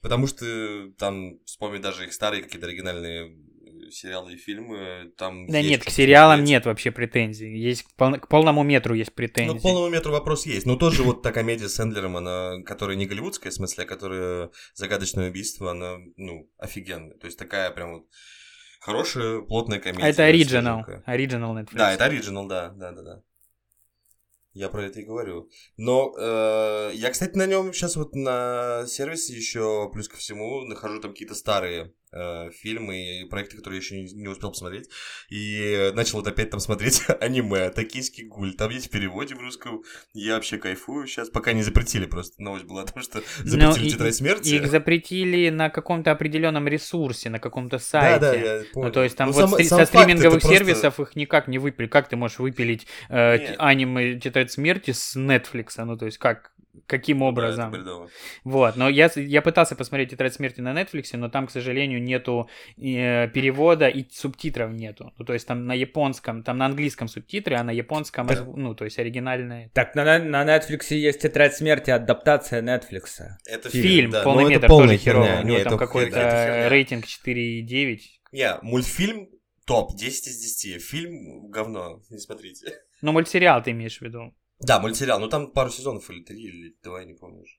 [0.00, 0.46] Потому что
[0.98, 3.36] там, вспомни даже их старые какие-то оригинальные э,
[3.90, 5.46] сериалы и фильмы, там...
[5.48, 7.56] Да нет, к сериалам нет вообще претензий.
[7.58, 9.58] Есть к, пол- к полному метру есть Ну, претензии.
[9.58, 10.66] к полному метру вопрос есть.
[10.66, 14.50] Но тоже вот та комедия с Эндлером, она, которая не голливудская, в смысле, а которая
[14.74, 17.16] загадочное убийство, она, ну, офигенная.
[17.16, 18.06] То есть такая прям вот
[18.80, 20.04] хорошая, плотная комедия.
[20.04, 20.84] А это оригинал.
[21.04, 21.76] Оригинал Netflix.
[21.76, 23.22] Да, это оригинал, да, да, да, да.
[24.52, 25.50] Я про это и говорю.
[25.76, 30.98] Но э, я, кстати, на нем сейчас вот на сервисе еще плюс ко всему нахожу
[30.98, 34.88] там какие-то старые э, фильмы и проекты, которые я еще не, не успел посмотреть.
[35.30, 38.54] И начал вот опять там смотреть аниме, токийский гуль.
[38.54, 39.82] Там есть в переводе в русском.
[40.14, 42.42] Я вообще кайфую сейчас, пока не запретили просто.
[42.42, 44.48] Новость была о том, что запретили Ну, и- тетрадь смерти.
[44.54, 48.20] Их запретили на каком-то определенном ресурсе, на каком-то да, сайте.
[48.20, 48.86] да, я понял.
[48.86, 51.00] Ну, то есть там Ну, вот сам- стри- сам со факт, стриминговых это просто- сервисов
[51.00, 51.90] их никак не выпилить.
[51.90, 53.54] Как ты можешь выпилить э, Нет.
[53.58, 55.72] аниме «Тетрадь смерти» с Netflix?
[55.84, 56.52] Ну, то есть как?
[56.86, 57.70] Каким Да, это образом?
[57.70, 58.10] бредово.
[58.44, 62.48] вот, но я, я пытался посмотреть «Тетрадь смерти» на Netflix, но там, к сожалению, нету
[62.76, 65.12] э, перевода и субтитров нету.
[65.18, 68.74] Ну, то есть там на японском, там на английском субтитры, а на японском, Так- ну,
[68.74, 69.70] то есть оригинальные.
[69.74, 73.22] Так, на, на Netflix есть «Тетрадь смерти», адаптация Netflix.
[73.46, 75.26] Это Фильм, да, но полный это метр полная тоже херово.
[75.26, 75.40] херня.
[75.42, 77.98] У него Не, там какой-то рейтинг 4,9.
[78.32, 79.28] Не, мультфильм
[79.66, 80.82] топ, 10 из 10.
[80.82, 82.72] Фильм говно, не смотрите.
[83.02, 84.34] Ну, мультсериал ты имеешь в виду?
[84.58, 87.56] Да, мультсериал, ну там пару сезонов или три, или два, я не помню уже.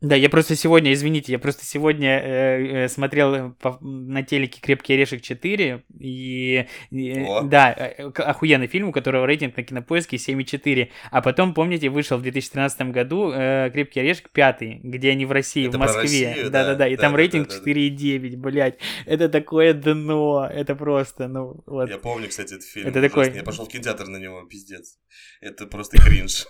[0.00, 4.58] Да, я просто сегодня, извините, я просто сегодня э, э, смотрел э, по- на телеке
[4.58, 7.42] «Крепкий орешек 4», и, и, О.
[7.42, 12.16] да, э, к- охуенный фильм, у которого рейтинг на кинопоиске 7,4, а потом, помните, вышел
[12.16, 16.48] в 2013 году э, «Крепкий орешек 5», где они в России, Это в Москве, да,
[16.50, 17.70] да-да-да, и да, там да, рейтинг да, да.
[17.70, 21.90] 4,9, блядь, это такое дно, это просто, ну, вот.
[21.90, 22.86] Я помню, кстати, этот фильм.
[22.88, 23.24] Это ужасный.
[23.26, 24.96] такой- Я пошел в кинотеатр на него, пиздец.
[25.42, 26.46] Это просто кринж.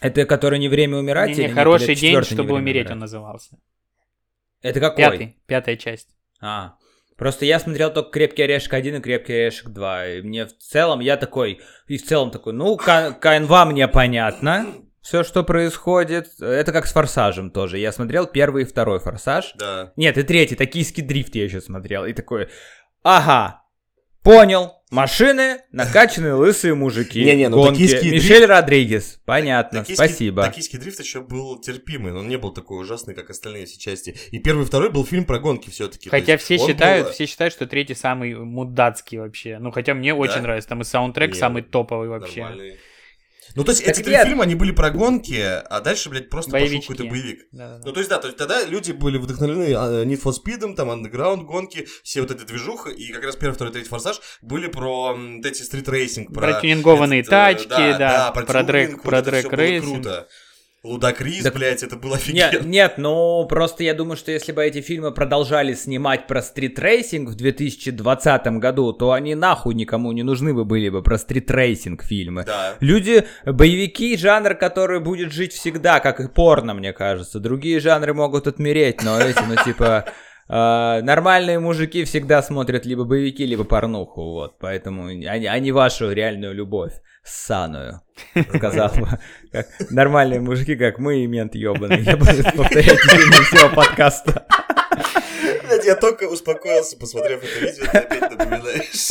[0.00, 2.92] Это который «Не время умирать» Не-не, или хороший или день, «Не чтобы умереть» умирать»?
[2.92, 3.58] он назывался.
[4.62, 4.96] Это какой?
[5.04, 6.08] Пятый, пятая часть.
[6.40, 6.74] А,
[7.16, 11.00] просто я смотрел только «Крепкий орешек 1» и «Крепкий орешек 2», и мне в целом,
[11.00, 14.66] я такой, и в целом такой, ну, ка- канва мне понятно,
[15.00, 19.92] все, что происходит, это как с «Форсажем» тоже, я смотрел первый и второй «Форсаж», Да.
[19.96, 22.48] нет, и третий, «Токийский дрифт» я еще смотрел, и такой,
[23.02, 23.62] ага,
[24.22, 30.42] понял, машины, накачанные лысые мужики, Не-не, ну, гонки, «Токийский Мишель Родригес, понятно, Токийский- спасибо.
[30.44, 34.16] Токийский дрифт еще был терпимый, но он не был такой ужасный, как остальные все части.
[34.30, 36.08] И первый и второй был фильм про гонки все-таки.
[36.08, 39.58] Хотя все считают, все считают, что третий самый мудацкий вообще.
[39.58, 40.68] Ну, хотя мне очень нравится.
[40.68, 42.42] Там и саундтрек Не, самый топовый вообще.
[42.42, 42.78] Нормальный.
[43.54, 44.26] Ну, то есть Так эти три нет.
[44.26, 46.88] фильма, они были про гонки, а дальше, блядь, просто Боевички.
[46.88, 47.46] пошел какой-то боевик.
[47.52, 47.82] Да-да-да.
[47.86, 50.90] Ну, то есть, да, то есть тогда люди были вдохновлены а, Need for Speed, там,
[50.90, 55.14] Underground, гонки, все вот эти движуха, и как раз первый, второй, третий Форсаж были про
[55.14, 59.30] вот эти стрит-рейсинг, Про тюнингованные этот, э, тачки, да, про тюнинг, дрэг- вот про это
[59.30, 59.92] всё было дрэг-рейсинг.
[60.02, 60.28] круто.
[60.84, 62.68] Лудакрис, Так- блядь, это было Нет, офигенно.
[62.68, 67.34] нет, ну просто я думаю, что если бы эти фильмы продолжали снимать про стритрейсинг в
[67.34, 72.44] 2020 году, то они нахуй никому не нужны бы были бы про стритрейсинг фильмы.
[72.46, 72.76] Да.
[72.78, 77.40] Люди, боевики, жанр, который будет жить всегда, как и порно, мне кажется.
[77.40, 80.04] Другие жанры могут отмереть, но эти, ну типа,
[80.48, 84.58] э, нормальные мужики всегда смотрят либо боевики, либо порнуху, вот.
[84.58, 86.92] Поэтому они, а не вашу реальную любовь,
[87.24, 88.00] ссаную,
[88.54, 89.08] сказал бы.
[89.52, 92.00] Как нормальные мужики, как мы и мент ебаный.
[92.02, 94.46] Я буду повторять в всего подкаста.
[95.84, 99.10] Я только успокоился, посмотрев это видео, ты опять напоминаешь.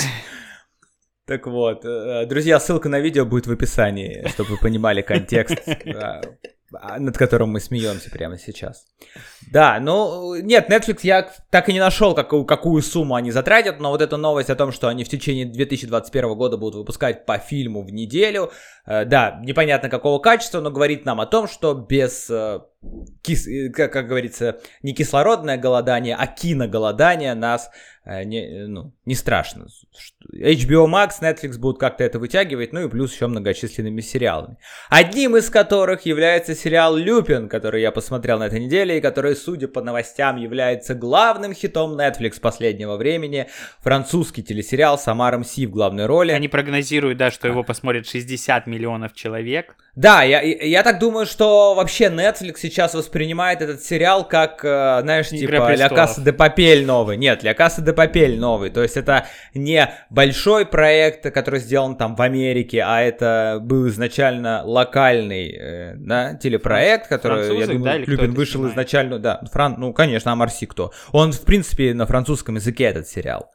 [1.28, 5.58] Так вот, э, друзья, ссылка на видео будет в описании, чтобы вы понимали контекст,
[5.94, 8.86] а, а, над которым мы смеемся прямо сейчас.
[9.52, 13.92] Да, ну, нет, Netflix я так и не нашел, какую, какую сумму они затратят, но
[13.92, 17.84] вот эта новость о том, что они в течение 2021 года будут выпускать по фильму
[17.84, 18.52] в неделю,
[18.86, 22.60] э, да, непонятно какого качества, но говорит нам о том, что без, э,
[23.24, 27.70] кис- э, как, как говорится, не кислородное голодание, а киноголодание нас
[28.06, 29.68] э, не, э, ну, не страшно.
[30.34, 34.58] HBO Max, Netflix будут как-то это вытягивать, ну и плюс еще многочисленными сериалами.
[34.90, 39.68] Одним из которых является сериал «Люпин», который я посмотрел на этой неделе, и который, судя
[39.68, 43.48] по новостям, является главным хитом Netflix последнего времени.
[43.80, 46.32] Французский телесериал с Амаром Си в главной роли.
[46.32, 49.76] Они прогнозируют, да, что его посмотрит 60 миллионов человек.
[49.98, 55.00] Да, я, я я так думаю, что вообще Netflix сейчас воспринимает этот сериал как, э,
[55.02, 55.90] знаешь, Игра типа Ля.
[55.90, 57.18] Касса де Папель новый.
[57.18, 58.70] Нет, Ля Касса де Папель новый.
[58.70, 64.62] То есть это не большой проект, который сделан там в Америке, а это был изначально
[64.64, 69.78] локальный э, да, телепроект, который, я Французы, да, думаю, Люпин это вышел изначально, да, Фран,
[69.80, 70.92] ну, конечно, Амарси кто.
[71.12, 73.52] Он, в принципе, на французском языке этот сериал.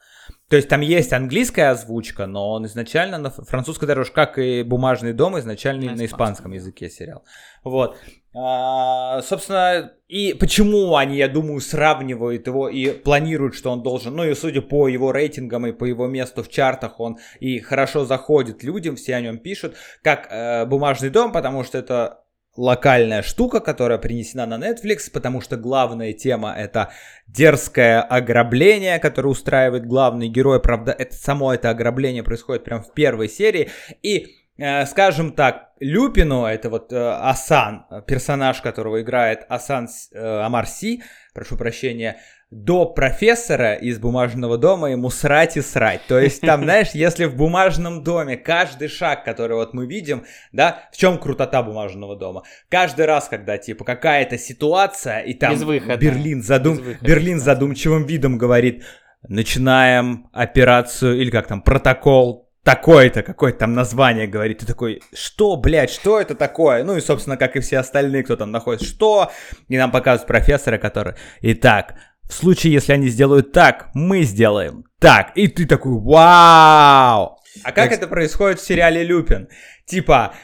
[0.52, 5.14] То есть там есть английская озвучка, но он изначально на французской дороже, как и «Бумажный
[5.14, 7.24] дом», изначально На на, испанском, языке сериал.
[7.64, 7.96] Вот.
[8.34, 14.24] А, собственно, и почему они, я думаю, сравнивают его и планируют, что он должен, ну
[14.24, 18.62] и судя по его рейтингам и по его месту в чартах, он и хорошо заходит
[18.62, 22.21] людям, все о нем пишут, как э, «Бумажный дом», потому что это
[22.56, 26.90] локальная штука, которая принесена на Netflix, потому что главная тема это
[27.26, 30.60] дерзкое ограбление, которое устраивает главный герой.
[30.60, 33.70] Правда, это само это ограбление происходит прямо в первой серии.
[34.02, 40.40] И, э, скажем так, Люпину, это вот э, Асан, э, персонаж, которого играет Асан э,
[40.40, 41.02] Амар Си,
[41.34, 42.20] прошу прощения,
[42.52, 46.02] до профессора из бумажного дома ему срать и срать.
[46.06, 50.88] То есть там, знаешь, если в бумажном доме каждый шаг, который вот мы видим, да,
[50.92, 52.42] в чем крутота бумажного дома?
[52.68, 55.54] Каждый раз, когда типа какая-то ситуация, и там.
[55.98, 56.78] Берлин, задум...
[57.00, 58.84] Берлин задумчивым видом говорит,
[59.26, 64.58] начинаем операцию, или как там, протокол такое-то, какое-то там название говорит.
[64.58, 66.84] Ты такой, что, блядь, что это такое?
[66.84, 69.32] Ну и, собственно, как и все остальные, кто там находится, что?
[69.68, 71.94] И нам показывают профессора, который, итак,
[72.32, 75.32] в случае, если они сделают так, мы сделаем так.
[75.36, 77.36] И ты такой, вау!
[77.62, 79.48] А как Так- это происходит в сериале Люпин?
[79.84, 80.34] Типа,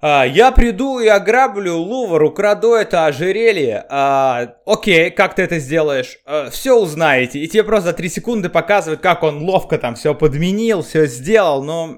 [0.00, 3.84] а, я приду и ограблю Лувр, украду это ожерелье.
[3.88, 6.18] А, окей, как ты это сделаешь?
[6.50, 7.40] все узнаете.
[7.40, 11.64] И тебе просто за 3 секунды показывают, как он ловко там все подменил, все сделал,
[11.64, 11.96] но...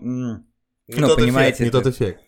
[0.90, 2.20] Не Ну, тот понимаете, эффект, не тот эффект.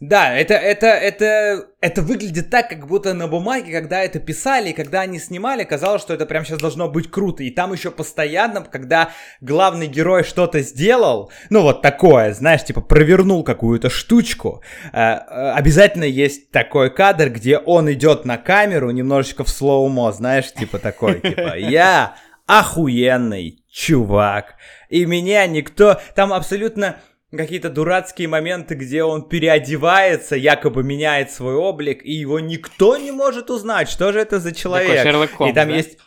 [0.00, 4.72] Да, это, это, это, это выглядит так, как будто на бумаге, когда это писали, и
[4.72, 7.44] когда они снимали, казалось, что это прям сейчас должно быть круто.
[7.44, 13.44] И там еще постоянно, когда главный герой что-то сделал, ну вот такое, знаешь, типа провернул
[13.44, 19.48] какую-то штучку, э, э, обязательно есть такой кадр, где он идет на камеру немножечко в
[19.48, 24.56] слоумо, знаешь, типа такой, типа я охуенный чувак,
[24.88, 26.96] и меня никто, там абсолютно
[27.36, 33.50] какие-то дурацкие моменты, где он переодевается, якобы меняет свой облик, и его никто не может
[33.50, 34.88] узнать, что же это за человек.
[34.88, 35.76] Такой Шерлок Холмс, и там да?
[35.76, 35.98] есть...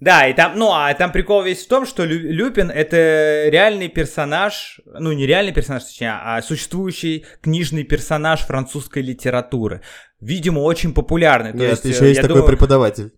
[0.00, 3.86] Да, и там, ну, а там прикол весь в том, что Лю- Люпин это реальный
[3.86, 9.82] персонаж, ну, не реальный персонаж, точнее, а существующий книжный персонаж французской литературы.
[10.18, 11.52] Видимо, очень популярный.
[11.52, 13.12] То Нет, есть, еще э, есть такой думаю, преподаватель.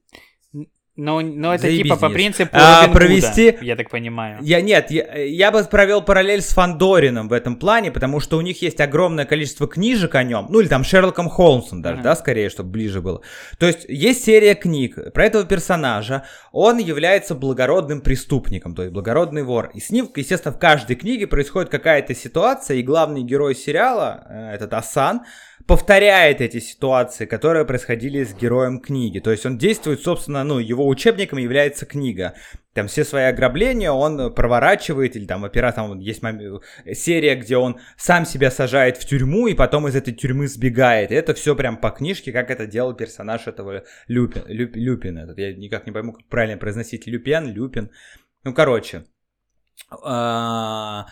[0.96, 4.38] Но, но это Заебись, типа по принципу А, Гуда, провести- я так понимаю.
[4.42, 8.40] Я нет, я, я бы провел параллель с Фандорином в этом плане, потому что у
[8.42, 12.04] них есть огромное количество книжек о нем, ну или там Шерлоком Холмсом даже, Мгм.
[12.04, 13.22] да, скорее, чтобы ближе было.
[13.58, 19.42] То есть есть серия книг про этого персонажа, он является благородным преступником, то есть благородный
[19.42, 19.72] вор.
[19.74, 24.54] И с ним, естественно, в каждой книге происходит какая-то ситуация, и главный герой сериала, э,
[24.54, 25.22] этот Асан,
[25.66, 29.18] повторяет эти ситуации, которые происходили с героем книги.
[29.18, 32.34] То есть он действует, собственно, ну, его учебником является книга.
[32.74, 36.60] там все свои ограбления он проворачивает, или там оператор, там есть мом...
[36.92, 41.10] серия, где он сам себя сажает в тюрьму и потом из этой тюрьмы сбегает.
[41.10, 45.38] И это все прям по книжке, как это делал персонаж этого Люпин, Люп, Люпин этот.
[45.38, 47.90] Я никак не пойму, как правильно произносить Люпен, Люпин.
[48.42, 49.04] Ну, короче.
[50.02, 51.06] А,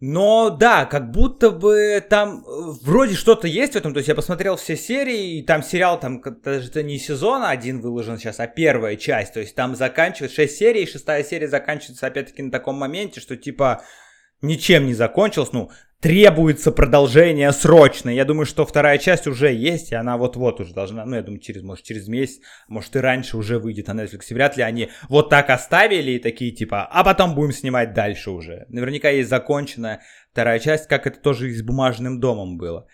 [0.00, 2.50] но да, как будто бы там э,
[2.82, 3.92] вроде что-то есть в этом.
[3.92, 7.80] То есть я посмотрел все серии, и там сериал, там даже это не сезон один
[7.80, 9.34] выложен сейчас, а первая часть.
[9.34, 13.36] То есть там заканчивается 6 серий, и шестая серия заканчивается опять-таки на таком моменте, что
[13.36, 13.82] типа
[14.42, 15.52] ничем не закончилось.
[15.52, 15.70] Ну,
[16.00, 18.10] требуется продолжение срочно.
[18.10, 21.40] Я думаю, что вторая часть уже есть, и она вот-вот уже должна, ну, я думаю,
[21.40, 24.22] через, может, через месяц, может, и раньше уже выйдет на Netflix.
[24.30, 28.66] Вряд ли они вот так оставили и такие, типа, а потом будем снимать дальше уже.
[28.68, 32.86] Наверняка есть законченная вторая часть, как это тоже и с «Бумажным домом» было.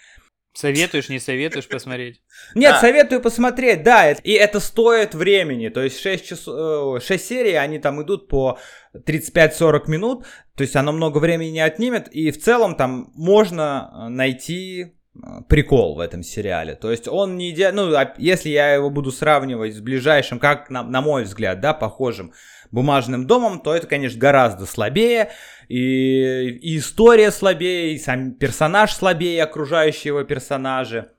[0.55, 2.23] Советуешь, не советуешь посмотреть?
[2.55, 2.81] Нет, да.
[2.81, 8.01] советую посмотреть, да, и это стоит времени, то есть 6, часов, 6 серий, они там
[8.03, 8.61] идут по
[8.95, 14.09] 35-40 минут, то есть оно много времени не отнимет, и в целом там можно э,
[14.11, 16.77] найти э, прикол в этом сериале.
[16.77, 20.71] То есть он не идеально, ну, а если я его буду сравнивать с ближайшим, как
[20.71, 22.33] на, на мой взгляд, да, похожим
[22.75, 25.31] бумажным домом, то это, конечно, гораздо слабее,
[25.69, 31.11] и, и история слабее, и сам персонаж слабее, окружающие его персонажи.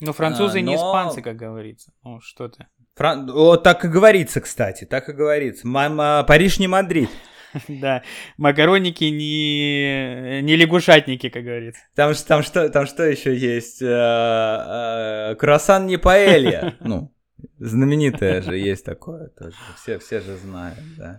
[0.00, 0.70] Ну, французы а, но...
[0.70, 1.92] не испанцы, как говорится.
[2.02, 2.66] Ну, что ты.
[2.96, 3.30] Фран...
[3.30, 5.66] О, так и говорится, кстати, так и говорится.
[5.68, 7.10] Мама, Париж не Мадрид.
[7.66, 8.04] Да,
[8.36, 11.82] макароники не, не лягушатники, как говорится.
[11.96, 13.82] Там, там, что, там что еще есть?
[13.82, 16.76] Э, э, круассан не паэлья.
[16.80, 17.12] Ну,
[17.58, 19.56] знаменитое же есть такое тоже.
[19.76, 21.18] Все, все же знают, да.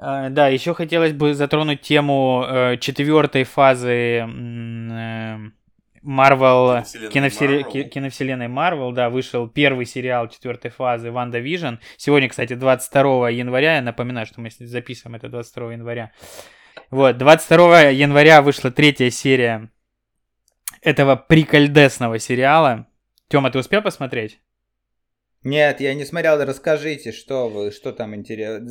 [0.00, 5.50] Uh, да, еще хотелось бы затронуть тему э, четвертой фазы э,
[6.04, 7.88] Marvel, киновселенной, Marvel.
[7.88, 11.74] киновселенной Marvel, да, вышел первый сериал четвертой фазы Ванда Вижн.
[11.96, 16.12] Сегодня, кстати, 22 января, я напоминаю, что мы записываем это 22 января.
[16.90, 19.70] Вот, 22 января вышла третья серия
[20.80, 22.86] этого прикольдесного сериала.
[23.28, 24.40] Тёма, ты успел посмотреть?
[25.48, 26.44] Нет, я не смотрел.
[26.44, 28.68] Расскажите, что вы, что там интересно.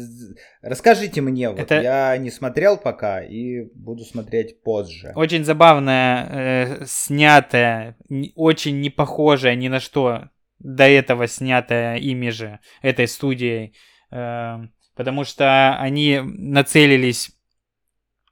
[0.62, 1.50] Расскажите мне.
[1.50, 1.60] Вот.
[1.60, 1.82] Это...
[1.82, 5.12] Я не смотрел пока и буду смотреть позже.
[5.16, 7.98] Очень забавная, э, снятая,
[8.36, 13.76] очень не похожая ни на что до этого снятая ими же этой студией.
[14.12, 14.58] Э,
[14.96, 17.32] потому что они нацелились,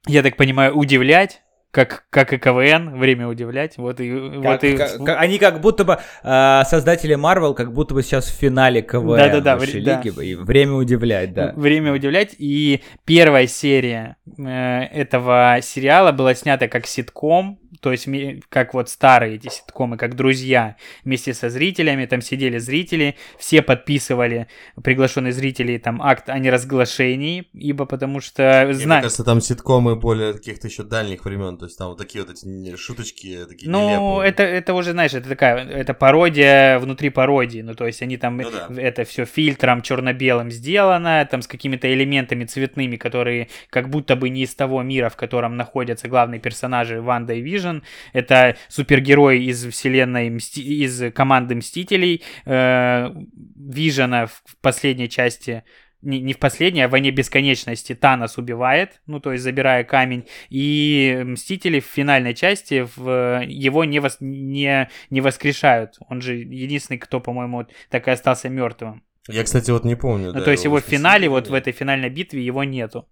[0.06, 1.42] я так понимаю, удивлять
[1.76, 3.76] как, как и КВН, время удивлять.
[3.76, 4.76] Вот и, как, вот и...
[4.78, 9.18] Как, они как будто бы, э, создатели Marvel, как будто бы сейчас в финале КВН
[9.18, 9.64] да, да, да, да.
[9.66, 11.52] лиги, и время удивлять, да.
[11.54, 18.08] Время удивлять, и первая серия э, этого сериала была снята как ситком, то есть
[18.48, 24.48] как вот старые эти ситкомы, как друзья, вместе со зрителями, там сидели зрители, все подписывали,
[24.82, 28.68] приглашенные зрители, там акт о неразглашении, ибо потому что...
[28.72, 28.96] Зна...
[28.96, 32.32] Мне кажется, там ситкомы более каких-то еще дальних времен, то есть там вот такие вот
[32.32, 37.74] эти шуточки такие Ну, это, это уже, знаешь, это такая, это пародия внутри пародии, ну,
[37.74, 38.68] то есть они там, ну, да.
[38.80, 44.42] это все фильтром черно-белым сделано, там с какими-то элементами цветными, которые как будто бы не
[44.42, 47.78] из того мира, в котором находятся главные персонажи Ванда и Вижн.
[48.12, 52.22] Это супергерой из вселенной, из команды Мстителей.
[52.44, 55.64] Вижена э, в последней части
[56.06, 60.26] не, не в последней, а в «Войне бесконечности» Танос убивает, ну, то есть забирая камень,
[60.48, 65.96] и Мстители в финальной части в, его не, вос, не, не воскрешают.
[66.08, 69.02] Он же единственный, кто, по-моему, так и остался мертвым.
[69.28, 70.28] Я, кстати, вот не помню.
[70.28, 73.08] Ну, да, то есть его в финале, вот в этой финальной битве его нету.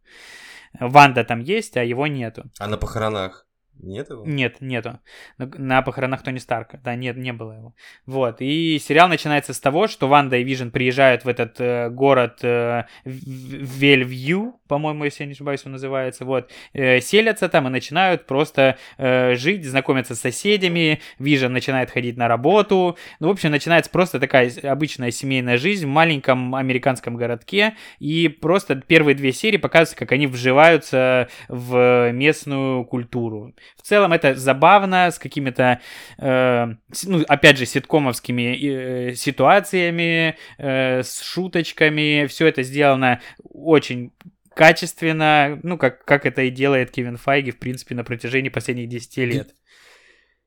[0.78, 2.44] Ванда там есть, а его нету.
[2.58, 3.46] А на похоронах?
[3.80, 4.24] Нет его?
[4.24, 5.00] Нет, нету.
[5.38, 6.78] На похоронах Тони Старка.
[6.82, 7.74] Да, нет, не было его.
[8.06, 8.40] Вот.
[8.40, 12.84] И сериал начинается с того, что Ванда и Вижн приезжают в этот э, город э,
[13.04, 16.24] Вествью, по-моему, если я не ошибаюсь, он называется.
[16.24, 16.50] Вот.
[16.72, 21.00] Э, селятся там и начинают просто э, жить, знакомятся с соседями.
[21.18, 22.96] Вижн начинает ходить на работу.
[23.20, 27.74] Ну, в общем, начинается просто такая обычная семейная жизнь в маленьком американском городке.
[27.98, 33.54] И просто первые две серии показываются, как они вживаются в местную культуру.
[33.76, 35.80] В целом это забавно, с какими-то,
[36.18, 36.66] э,
[37.04, 42.26] ну, опять же, ситкомовскими э, ситуациями, э, с шуточками.
[42.26, 44.12] Все это сделано очень
[44.54, 49.16] качественно, ну, как, как это и делает Кевин Файги, в принципе, на протяжении последних 10
[49.18, 49.54] лет.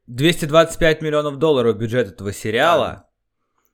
[0.08, 3.07] 225 миллионов долларов бюджет этого сериала.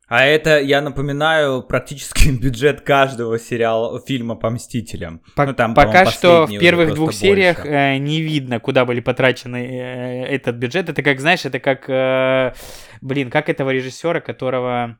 [0.09, 5.21] А это, я напоминаю, практически бюджет каждого сериала, фильма по Мстителям.
[5.35, 9.65] По- ну, там, пока что в первых двух сериях э, не видно, куда были потрачены
[9.65, 10.89] э, этот бюджет.
[10.89, 12.53] Это как, знаешь, это как, э,
[13.01, 14.97] блин, как этого режиссера, которого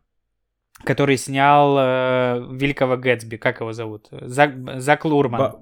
[0.85, 4.07] который снял э, Великого Гэтсби, как его зовут?
[4.11, 4.51] Зак,
[4.81, 5.39] Зак Лурман.
[5.39, 5.61] Ба-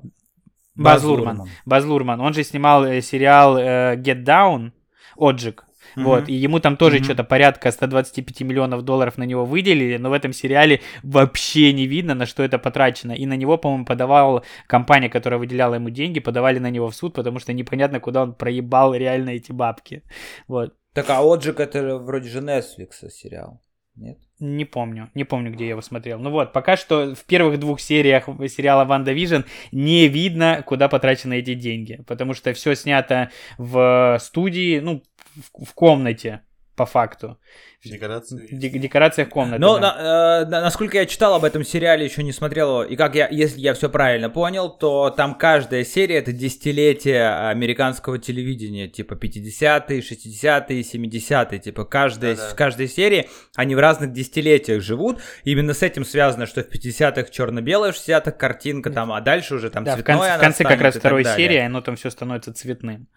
[0.75, 1.49] Баз Лурман.
[1.65, 2.21] Баз Лурман.
[2.21, 4.71] Он же снимал э, сериал э, Get Down,
[5.17, 5.65] Отжиг.
[5.95, 6.05] Мгм.
[6.05, 7.03] Вот, и ему там тоже Мгм.
[7.05, 12.15] что-то порядка 125 миллионов долларов на него выделили, но в этом сериале вообще не видно,
[12.15, 13.11] на что это потрачено.
[13.11, 17.13] И на него, по-моему, подавала компания, которая выделяла ему деньги, подавали на него в суд,
[17.13, 20.03] потому что непонятно, куда он проебал реально эти бабки.
[20.47, 20.73] Вот.
[20.93, 23.61] Так, а Отжиг это вроде же Netflix сериал.
[23.95, 24.17] Нет?
[24.39, 26.17] Не помню, не помню, где я его смотрел.
[26.17, 31.39] Ну вот, пока что в первых двух сериях сериала Ванда Вижн не видно, куда потрачены
[31.39, 33.29] эти деньги, потому что все снято
[33.59, 35.03] в студии, ну,
[35.41, 36.41] в, в комнате,
[36.75, 37.37] по факту.
[37.83, 39.59] В де- декорациях комнаты.
[39.59, 39.81] Но да.
[39.81, 43.13] на- э, на- насколько я читал об этом сериале, еще не смотрел его, и как
[43.15, 49.13] я, если я все правильно понял, то там каждая серия это десятилетие американского телевидения, типа
[49.15, 55.19] 50-е, 60-е, 70-е, типа каждая, в каждой серии они в разных десятилетиях живут.
[55.43, 59.69] Именно с этим связано, что в 50-х черно-белая, в 60-х картинка там, а дальше уже
[59.69, 62.53] там Да, в цветное конце, в конце как раз второй серии оно там все становится
[62.53, 63.07] цветным.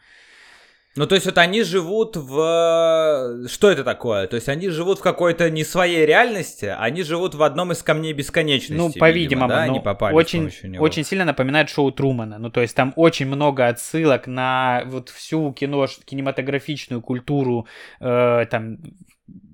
[0.96, 3.48] Ну, то есть вот они живут в...
[3.48, 4.28] Что это такое?
[4.28, 8.12] То есть они живут в какой-то не своей реальности, они живут в одном из камней
[8.12, 8.74] бесконечности.
[8.74, 9.62] Ну, видимо, по-видимому, да?
[9.62, 12.38] они попали с очень, очень сильно напоминает шоу Трумана.
[12.38, 17.66] Ну, то есть там очень много отсылок на вот всю кино, кинематографичную культуру,
[17.98, 18.78] э, там,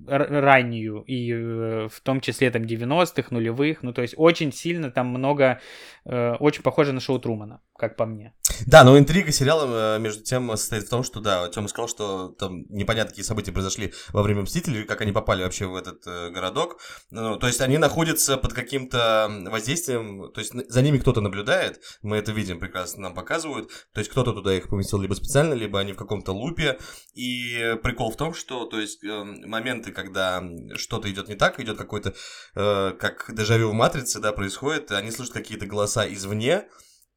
[0.07, 3.83] раннюю, и э, в том числе там 90-х, нулевых.
[3.83, 5.61] Ну, то есть очень сильно там много,
[6.05, 8.35] э, очень похоже на шоу Трумана, как по мне.
[8.67, 12.29] Да, но интрига сериала, э, между тем, состоит в том, что, да, Тёма сказал, что
[12.29, 16.81] там непонятно, какие события произошли во время «Мстителей», как они попали вообще в этот городок.
[17.11, 22.17] Ну, то есть они находятся под каким-то воздействием, то есть за ними кто-то наблюдает, мы
[22.17, 23.71] это видим прекрасно, нам показывают.
[23.93, 26.79] То есть кто-то туда их поместил либо специально, либо они в каком-то лупе.
[27.15, 29.25] И прикол в том, что, то есть, э,
[29.91, 30.43] моменты, когда
[30.77, 32.15] что-то идет не так, идет какой-то,
[32.55, 36.65] э, как дежавю в «Матрице», да, происходит, они слышат какие-то голоса извне,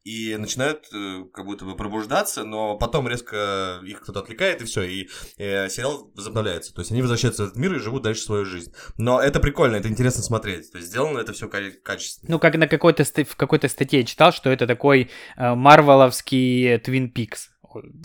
[0.04, 4.82] и начинают э, как будто бы пробуждаться, но потом резко их кто-то отвлекает, и все,
[4.82, 5.08] и
[5.38, 6.74] э, сериал возобновляется.
[6.74, 8.70] То есть они возвращаются в этот мир и живут дальше свою жизнь.
[8.98, 10.70] Но это прикольно, это интересно смотреть.
[10.72, 12.32] То есть сделано это все качественно.
[12.32, 17.10] Ну, как на какой-то, в какой-то статье я читал, что это такой э, марвеловский Твин
[17.10, 17.48] Пикс.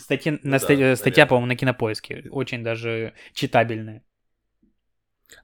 [0.00, 2.24] Статья, на Ну да, ста- статья, по-моему, на кинопоиске.
[2.30, 4.02] Очень даже читабельная.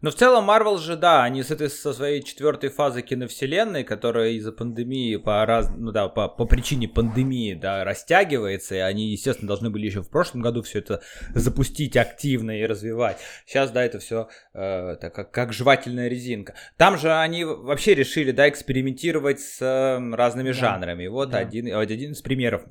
[0.00, 4.30] Но в целом Марвел же, да, они с этой со своей четвертой фазы киновселенной, которая
[4.32, 9.48] из-за пандемии по раз, ну да, по, по причине пандемии, да, растягивается, и они, естественно,
[9.48, 11.02] должны были еще в прошлом году все это
[11.34, 13.18] запустить активно и развивать.
[13.46, 16.54] Сейчас, да, это все так как, как жевательная резинка.
[16.76, 20.54] Там же они вообще решили, да, экспериментировать с э, разными Да.
[20.54, 21.06] жанрами.
[21.06, 21.38] Вот Да.
[21.38, 22.64] один, вот один из примеров.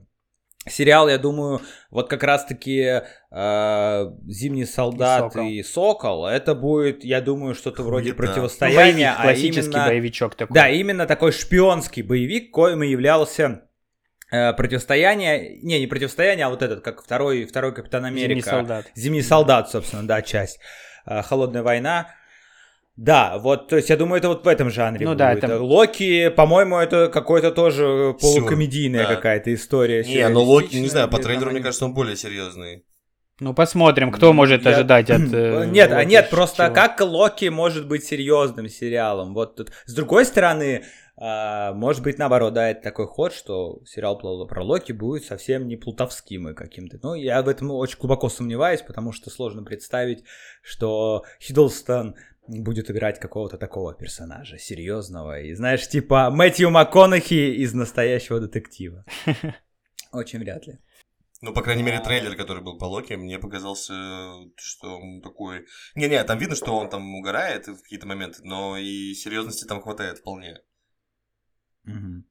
[0.67, 1.61] Сериал, я думаю,
[1.91, 3.01] вот как раз-таки
[3.31, 5.47] э, Зимний солдат Сокол.
[5.47, 8.17] и Сокол, это будет, я думаю, что-то вроде Хуета.
[8.17, 10.53] противостояния, боевик, а классический именно- боевичок такой.
[10.55, 13.61] Да, именно такой шпионский боевик, коим и являлся
[14.31, 18.29] э, противостояние, не, не противостояние, а вот этот, как второй, второй Капитан Америка.
[18.29, 18.85] Зимний солдат.
[18.95, 20.59] Зимний солдат, собственно, да, часть.
[21.05, 22.07] Э, Холодная война.
[22.97, 25.17] Да, вот, то есть я думаю, это вот в этом жанре Ну будет.
[25.17, 29.15] да, это- Локи, по-моему, это какой-то тоже полукомедийная да.
[29.15, 30.03] какая-то история.
[30.03, 32.85] Не, ну Локи, не знаю, по трейлеру, мне кажется, он более серьезный.
[33.41, 35.21] Ну, посмотрим, кто может Я- ожидать от...
[35.33, 36.75] э, Нет, а Локи нет, просто чего.
[36.75, 39.33] как Локи может быть серьезным сериалом?
[39.33, 39.71] Вот тут.
[39.85, 40.85] С другой стороны,
[41.17, 45.67] а, может быть, наоборот, да, это такой ход, что сериал про про Локи будет совсем
[45.67, 46.97] не плутовским и каким-то.
[47.03, 50.23] Ну, я в этом очень глубоко сомневаюсь, потому что сложно представить,
[50.61, 52.15] что Хиддлстон
[52.47, 55.41] будет играть какого-то такого персонажа, серьезного.
[55.41, 59.05] И знаешь, типа Мэтью МакКонахи из настоящего детектива.
[60.11, 60.79] Очень вряд ли.
[61.41, 63.93] Ну, по крайней мере, трейлер, который был по Локи, мне показался,
[64.55, 65.65] что он такой...
[65.93, 70.19] Не-не, там видно, что он там угорает в какие-то моменты, но и серьезности там хватает
[70.19, 70.57] вполне.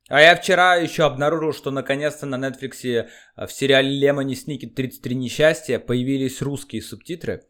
[0.08, 5.14] А я вчера еще обнаружил, что наконец-то на Netflix э, в сериале Лемони Сникет 33
[5.14, 7.46] несчастья появились русские субтитры.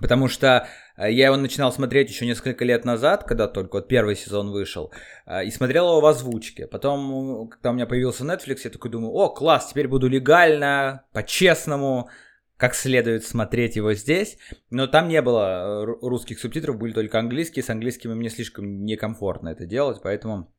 [0.00, 0.66] Потому что
[0.96, 4.92] э, я его начинал смотреть еще несколько лет назад, когда только вот первый сезон вышел,
[5.26, 6.66] э, и смотрел его в озвучке.
[6.66, 11.04] Потом, э, когда у меня появился Netflix, я такой думаю, о, класс, теперь буду легально,
[11.12, 12.10] по-честному,
[12.56, 14.38] как следует смотреть его здесь.
[14.70, 17.62] Но там не было ру- русских субтитров, были только английские.
[17.62, 20.52] С английскими мне слишком некомфортно это делать, поэтому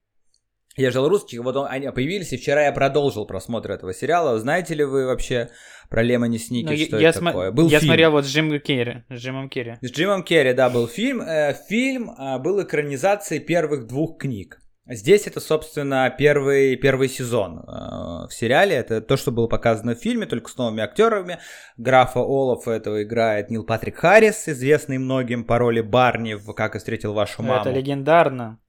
[0.75, 4.37] я ждал русских, вот он- они появились, и вчера я продолжил просмотр этого сериала.
[4.39, 5.49] Знаете ли вы вообще
[5.89, 7.51] про Лемони Сникет, Ну, что я это смо- такое?
[7.51, 7.89] Был Я фильм.
[7.89, 9.03] смотрел вот с Джимом Керри.
[9.09, 9.75] С Джимом Керри.
[9.81, 11.21] С Джимом Керри, да, был фильм.
[11.21, 14.59] Э, Фильм а, был экранизацией первых двух книг.
[14.87, 18.75] Здесь это, собственно, первый, первый сезон э, в сериале.
[18.75, 21.39] Это то, что было показано в фильме, только с новыми актерами.
[21.77, 26.79] Графа Олафа этого играет Нил Патрик Харрис, известный многим по роли Барни в «Как я
[26.79, 27.61] встретил вашу маму».
[27.61, 28.59] Это легендарно.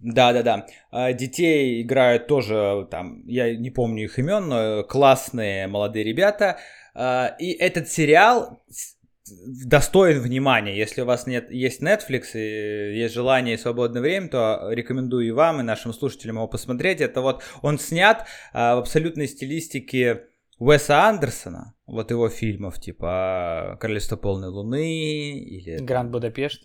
[0.00, 0.66] Да-да-да.
[0.90, 6.58] А детей играют тоже, там, я не помню их имен, но классные молодые ребята.
[6.94, 8.62] А, и этот сериал
[9.46, 10.76] достоин внимания.
[10.76, 15.30] Если у вас нет, есть Netflix и есть желание и свободное время, то рекомендую и
[15.30, 17.00] вам, и нашим слушателям его посмотреть.
[17.00, 20.26] Это вот он снят а, в абсолютной стилистике
[20.58, 25.78] Уэса Андерсона, вот его фильмов, типа «Королевство полной луны» или...
[25.78, 26.62] «Гранд Будапешт».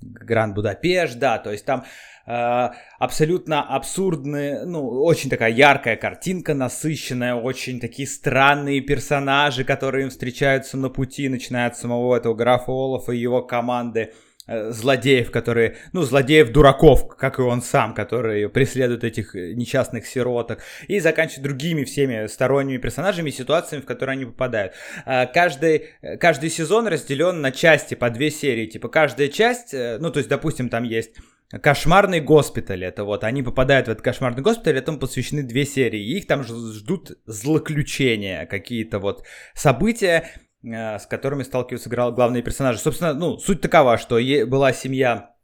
[0.00, 1.84] «Гранд Будапешт», да, то есть там
[2.26, 10.10] э, абсолютно абсурдные, ну, очень такая яркая картинка, насыщенная, очень такие странные персонажи, которые им
[10.10, 14.12] встречаются на пути, начиная от самого этого графа Олафа и его команды–
[14.48, 21.00] злодеев, которые, ну, злодеев-дураков, как и он сам, которые преследуют этих э, несчастных сироток, и
[21.00, 24.72] заканчивать другими всеми сторонними персонажами и ситуациями, в которые они попадают.
[25.06, 25.90] Э, каждый,
[26.20, 30.68] каждый сезон разделен на части по две серии, типа каждая часть, ну, то есть, допустим,
[30.68, 31.16] там есть
[31.50, 36.18] Кошмарный госпиталь, это вот, они попадают в этот кошмарный госпиталь, этому посвящены две серии, и
[36.18, 39.24] их там ждут злоключения, какие-то вот
[39.54, 42.78] события, Э, с которыми сталкиваются главные персонажи.
[42.78, 45.34] Собственно, ну, суть такова, что была семья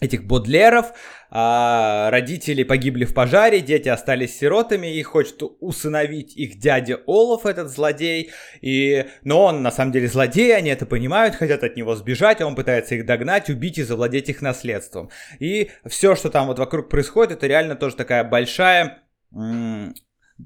[0.00, 0.92] этих бодлеров,
[1.30, 7.70] а родители погибли в пожаре, дети остались сиротами, и хочет усыновить их дядя Олаф, этот
[7.70, 8.30] злодей,
[8.62, 9.04] и...
[9.24, 12.56] но он на самом деле злодей, они это понимают, хотят от него сбежать, а он
[12.56, 15.10] пытается их догнать, убить и завладеть их наследством.
[15.38, 19.02] И все, что там вот вокруг происходит, это реально тоже такая большая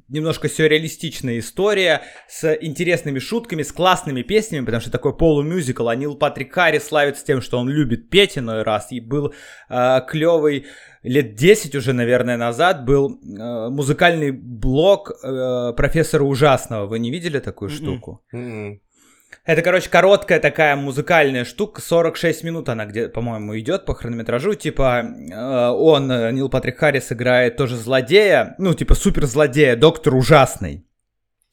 [0.08, 6.16] немножко сюрреалистичная история с интересными шутками, с классными песнями, потому что такой полумюзикл, а Нил
[6.16, 9.34] Патрик Харри славится тем, что он любит петь иной раз, и был
[9.68, 10.66] э, клевый
[11.02, 16.86] лет 10 уже, наверное, назад был э, музыкальный блог э, профессора Ужасного.
[16.86, 17.74] Вы не видели такую mm-hmm.
[17.74, 18.24] штуку?
[18.34, 18.80] Mm-hmm.
[19.44, 25.04] Это, короче, короткая такая музыкальная штука, 46 минут она где, по-моему, идет по хронометражу, типа
[25.04, 30.86] э, он, э, Нил Патрик Харрис, играет тоже злодея, ну, типа супер злодея, доктор ужасный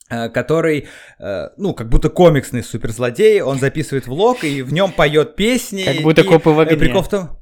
[0.10, 0.88] э, который,
[1.20, 5.84] э, ну, как будто комиксный суперзлодей, он записывает влог и в нем поет песни.
[5.84, 6.78] Как будто и, копы в огне.
[6.78, 7.41] Прикол в том,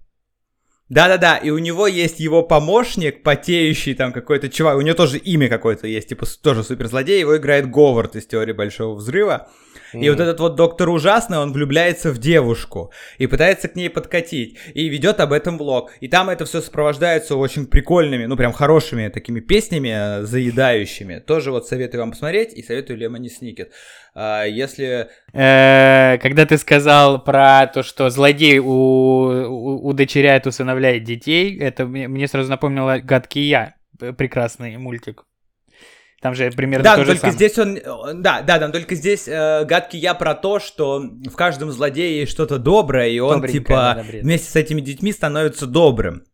[0.89, 5.47] да-да-да, и у него есть его помощник, потеющий там какой-то чувак, у него тоже имя
[5.47, 9.49] какое-то есть, типа тоже суперзлодей, его играет Говард из «Теории Большого Взрыва».
[9.93, 10.01] Mm.
[10.01, 14.57] И вот этот вот доктор ужасный, он влюбляется в девушку и пытается к ней подкатить,
[14.73, 15.91] и ведет об этом влог.
[15.99, 21.19] И там это все сопровождается очень прикольными, ну прям хорошими такими песнями, э, заедающими.
[21.19, 23.71] Тоже вот советую вам посмотреть и советую Лемони Сникет.
[24.15, 25.09] А, если...
[25.33, 32.99] Э, когда ты сказал про то, что злодей удочеряет, усыновляет детей, это мне сразу напомнило
[32.99, 33.75] «Гадкий я»,
[34.17, 35.25] прекрасный мультик.
[36.21, 37.35] Там же примерно да, то же только самое.
[37.37, 41.71] здесь он, да, да, да, только здесь э, гадкий я про то, что в каждом
[41.71, 46.25] злодее есть что-то доброе, и он типа да, вместе с этими детьми становится добрым.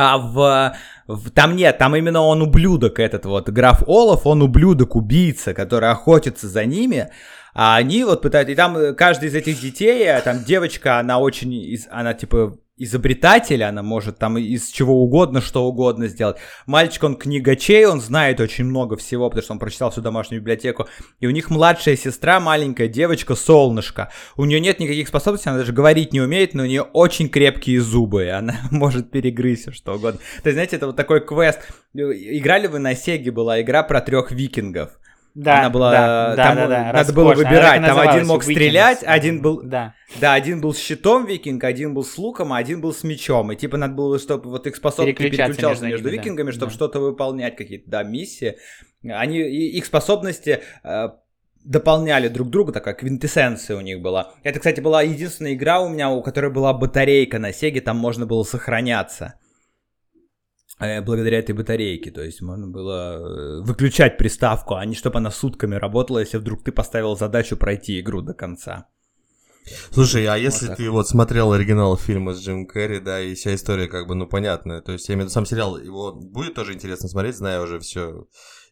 [0.00, 0.76] А в,
[1.08, 5.90] в там нет, там именно он ублюдок этот вот граф Олаф, он ублюдок, убийца, который
[5.90, 7.08] охотится за ними,
[7.52, 11.76] а они вот пытаются, и там каждый из этих детей, а там девочка, она очень,
[11.90, 16.38] она типа изобретатель, она может там из чего угодно, что угодно сделать.
[16.66, 20.88] Мальчик, он книгачей, он знает очень много всего, потому что он прочитал всю домашнюю библиотеку.
[21.20, 24.10] И у них младшая сестра, маленькая девочка, солнышко.
[24.36, 27.80] У нее нет никаких способностей, она даже говорить не умеет, но у нее очень крепкие
[27.80, 30.20] зубы, и она может перегрызть все что угодно.
[30.42, 31.60] То есть, знаете, это вот такой квест.
[31.94, 34.98] Играли вы на Сеге, была игра про трех викингов.
[35.38, 38.56] Да, она была, да, там да, да, надо было выбирать, там один мог Викинг.
[38.56, 39.94] стрелять, один был, да.
[40.20, 43.52] да, один был с щитом викинг, один был с луком, а один был с мечом,
[43.52, 46.52] и типа надо было, чтобы вот их способности переключался между, между викингами, да.
[46.52, 46.74] чтобы да.
[46.74, 48.56] что-то выполнять, какие-то, да, миссии,
[49.04, 51.08] они, их способности э,
[51.64, 54.32] дополняли друг друга, такая квинтэссенция у них была.
[54.42, 58.26] Это, кстати, была единственная игра у меня, у которой была батарейка на Сеге, там можно
[58.26, 59.34] было сохраняться.
[60.80, 62.10] Э, благодаря этой батарейке.
[62.10, 66.62] То есть можно было э, выключать приставку, а не чтобы она сутками работала, если вдруг
[66.62, 68.86] ты поставил задачу пройти игру до конца.
[69.90, 73.54] Слушай, а если вот ты вот смотрел оригинал фильма с Джим Керри, да, и вся
[73.54, 76.54] история как бы, ну, понятная, то есть я имею в виду сам сериал, его будет
[76.54, 78.26] тоже интересно смотреть, зная уже все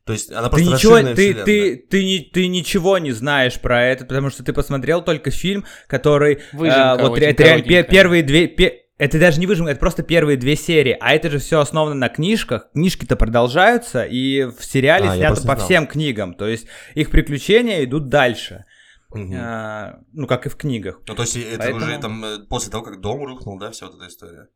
[0.06, 3.84] то есть она просто ты ничего, ты, ты, ты, не, ты ничего не знаешь про
[3.84, 6.42] это, потому что ты посмотрел только фильм, который...
[6.52, 8.46] Выжимка, э, вот это реально первые две...
[8.46, 11.94] Пе, это даже не выжимка, это просто первые две серии, а это же все основано
[11.94, 12.70] на книжках.
[12.72, 15.58] Книжки-то продолжаются, и в сериале а, снято по знал.
[15.58, 16.34] всем книгам.
[16.34, 18.64] То есть их приключения идут дальше.
[19.10, 19.34] Угу.
[19.36, 21.00] А, ну, как и в книгах.
[21.06, 21.84] Ну, то есть это Поэтому...
[21.84, 24.48] уже там э, после того, как дом рухнул, да, вся вот эта история?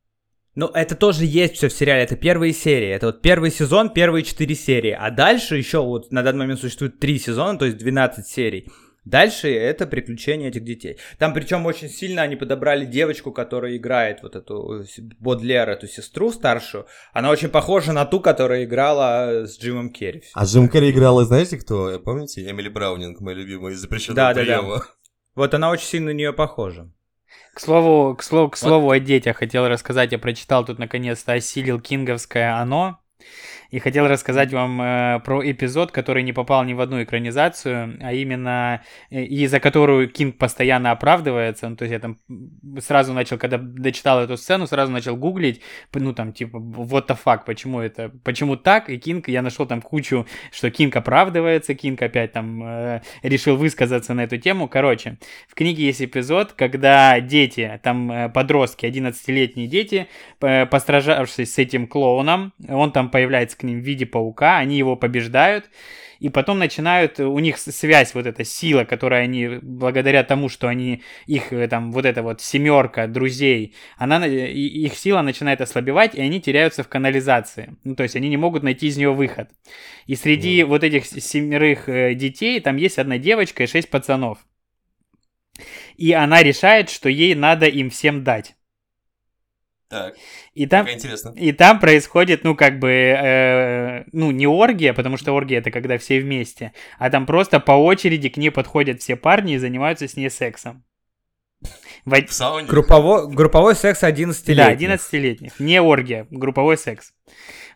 [0.55, 2.89] Ну, это тоже есть все в сериале, это первые серии.
[2.89, 4.97] Это вот первый сезон, первые четыре серии.
[4.99, 8.69] А дальше еще вот на данный момент существует три сезона, то есть 12 серий.
[9.11, 10.99] Дальше это приключения этих детей.
[11.19, 14.85] Там причем очень сильно они подобрали девочку, которая играет вот эту
[15.19, 16.87] Бодлер, эту сестру старшую.
[17.13, 20.23] Она очень похожа на ту, которая играла с Джимом Керри.
[20.33, 21.99] А Джим Керри играла, знаете кто?
[21.99, 22.49] Помните?
[22.49, 24.69] Эмили Браунинг, моя любимая, из запрещенного да, приема.
[24.69, 24.85] Да, да.
[25.35, 26.89] Вот она очень сильно на нее похожа.
[27.53, 28.93] К слову, к слову, к слову вот.
[28.93, 30.13] о детях хотел рассказать.
[30.13, 33.01] Я прочитал тут наконец-то осилил кинговское «Оно».
[33.71, 38.13] И хотел рассказать вам э, про эпизод, который не попал ни в одну экранизацию, а
[38.13, 41.69] именно э, и за которую Кинг постоянно оправдывается.
[41.69, 42.19] Ну, то есть я там
[42.81, 45.61] сразу начал, когда дочитал эту сцену, сразу начал гуглить,
[45.95, 48.91] ну там типа, what the fuck, почему это, почему так?
[48.91, 54.15] И Кинг, я нашел там кучу, что Кинг оправдывается, Кинг опять там э, решил высказаться
[54.15, 54.67] на эту тему.
[54.69, 55.19] Короче,
[55.49, 60.09] в книге есть эпизод, когда дети, там э, подростки, 11-летние дети,
[60.41, 64.97] э, постражавшись с этим клоуном, он там появляется к ним в виде паука, они его
[64.97, 65.71] побеждают,
[66.21, 71.03] и потом начинают, у них связь, вот эта сила, которая они, благодаря тому, что они,
[71.27, 76.41] их э, там, вот эта вот семерка друзей, она, их сила начинает ослабевать, и они
[76.41, 77.75] теряются в канализации.
[77.85, 79.49] Ну, то есть они не могут найти из нее выход.
[80.07, 80.65] И среди mm.
[80.67, 84.39] вот этих семерых э, детей там есть одна девочка и шесть пацанов.
[85.97, 88.57] И она решает, что ей надо им всем дать.
[89.91, 90.15] Так.
[90.55, 91.35] И там, интересно.
[91.37, 95.99] и там происходит, ну, как бы, э, ну, не оргия, потому что оргия это когда
[95.99, 100.15] все вместе, а там просто по очереди к ней подходят все парни и занимаются с
[100.15, 100.85] ней сексом.
[102.05, 102.69] В, в сауне?
[102.69, 104.57] Групповой, групповой секс 11-летних.
[104.57, 105.59] Да, 11-летних.
[105.59, 107.13] Не оргия, групповой секс.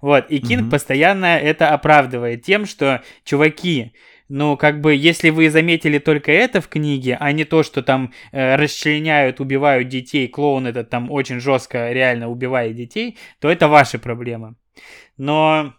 [0.00, 0.70] Вот, и Кинг угу.
[0.70, 3.92] постоянно это оправдывает тем, что, чуваки,
[4.28, 8.12] ну, как бы, если вы заметили только это в книге, а не то, что там
[8.32, 13.98] э, расчленяют, убивают детей, клоун этот там очень жестко реально убивает детей, то это ваши
[13.98, 14.56] проблемы.
[15.18, 15.74] Но,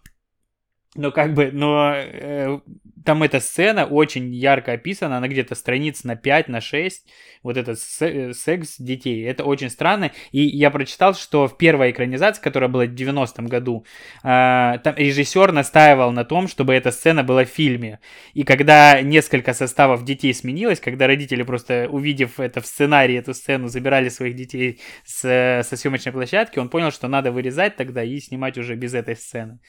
[0.94, 2.60] но как бы, но э,
[3.06, 7.06] там эта сцена очень ярко описана, она где-то страниц на 5, на 6,
[7.42, 12.42] вот этот э, секс детей, это очень странно, и я прочитал, что в первой экранизации,
[12.42, 13.86] которая была в 90-м году,
[14.22, 18.00] э, там режиссер настаивал на том, чтобы эта сцена была в фильме,
[18.34, 23.68] и когда несколько составов детей сменилось, когда родители просто, увидев это в сценарии, эту сцену,
[23.68, 28.58] забирали своих детей с, со съемочной площадки, он понял, что надо вырезать тогда и снимать
[28.58, 29.60] уже без этой сцены.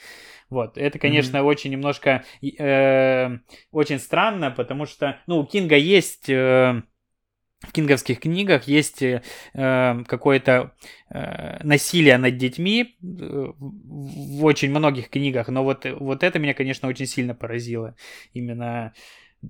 [0.50, 1.44] Вот, это, конечно, mm-hmm.
[1.44, 3.38] очень немножко, э,
[3.72, 6.30] очень странно, потому что, ну, у Кинга есть...
[6.30, 6.82] Э,
[7.62, 9.22] в кинговских книгах есть э,
[9.54, 10.76] какое-то
[11.10, 16.88] э, насилие над детьми э, в очень многих книгах, но вот, вот это меня, конечно,
[16.88, 17.96] очень сильно поразило.
[18.34, 18.94] Именно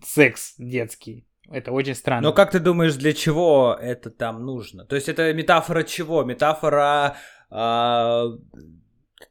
[0.03, 1.27] секс детский.
[1.49, 2.29] Это очень странно.
[2.29, 4.85] Но как ты думаешь, для чего это там нужно?
[4.85, 6.23] То есть это метафора чего?
[6.23, 7.17] Метафора
[7.51, 8.25] э,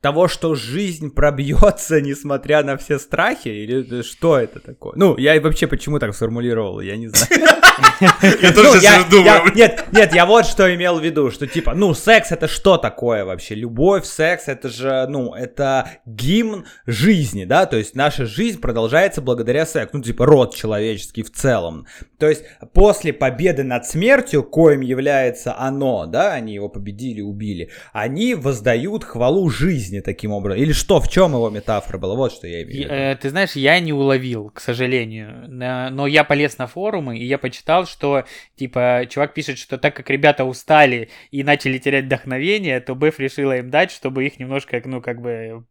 [0.00, 3.48] того, что жизнь пробьется, несмотря на все страхи?
[3.48, 4.92] Или что это такое?
[4.96, 7.26] Ну, я вообще почему так сформулировал, я не знаю.
[8.00, 9.52] Я тоже ну, сейчас думаю.
[9.54, 13.24] Нет, нет, я вот что имел в виду, что типа, ну, секс это что такое
[13.24, 13.54] вообще?
[13.54, 17.66] Любовь, секс, это же, ну, это гимн жизни, да?
[17.66, 21.86] То есть наша жизнь продолжается благодаря сексу, ну, типа, род человеческий в целом.
[22.18, 28.34] То есть после победы над смертью, коим является оно, да, они его победили, убили, они
[28.34, 30.60] воздают хвалу жизни таким образом.
[30.60, 32.14] Или что, в чем его метафора была?
[32.14, 32.92] Вот что я имею в виду.
[32.92, 35.46] Э, ты знаешь, я не уловил, к сожалению.
[35.48, 38.24] Но я полез на форумы, и я почитал, что,
[38.56, 43.56] типа, чувак пишет, что так как ребята устали и начали терять вдохновение, то Беф решила
[43.58, 45.64] им дать, чтобы их немножко, ну, как бы...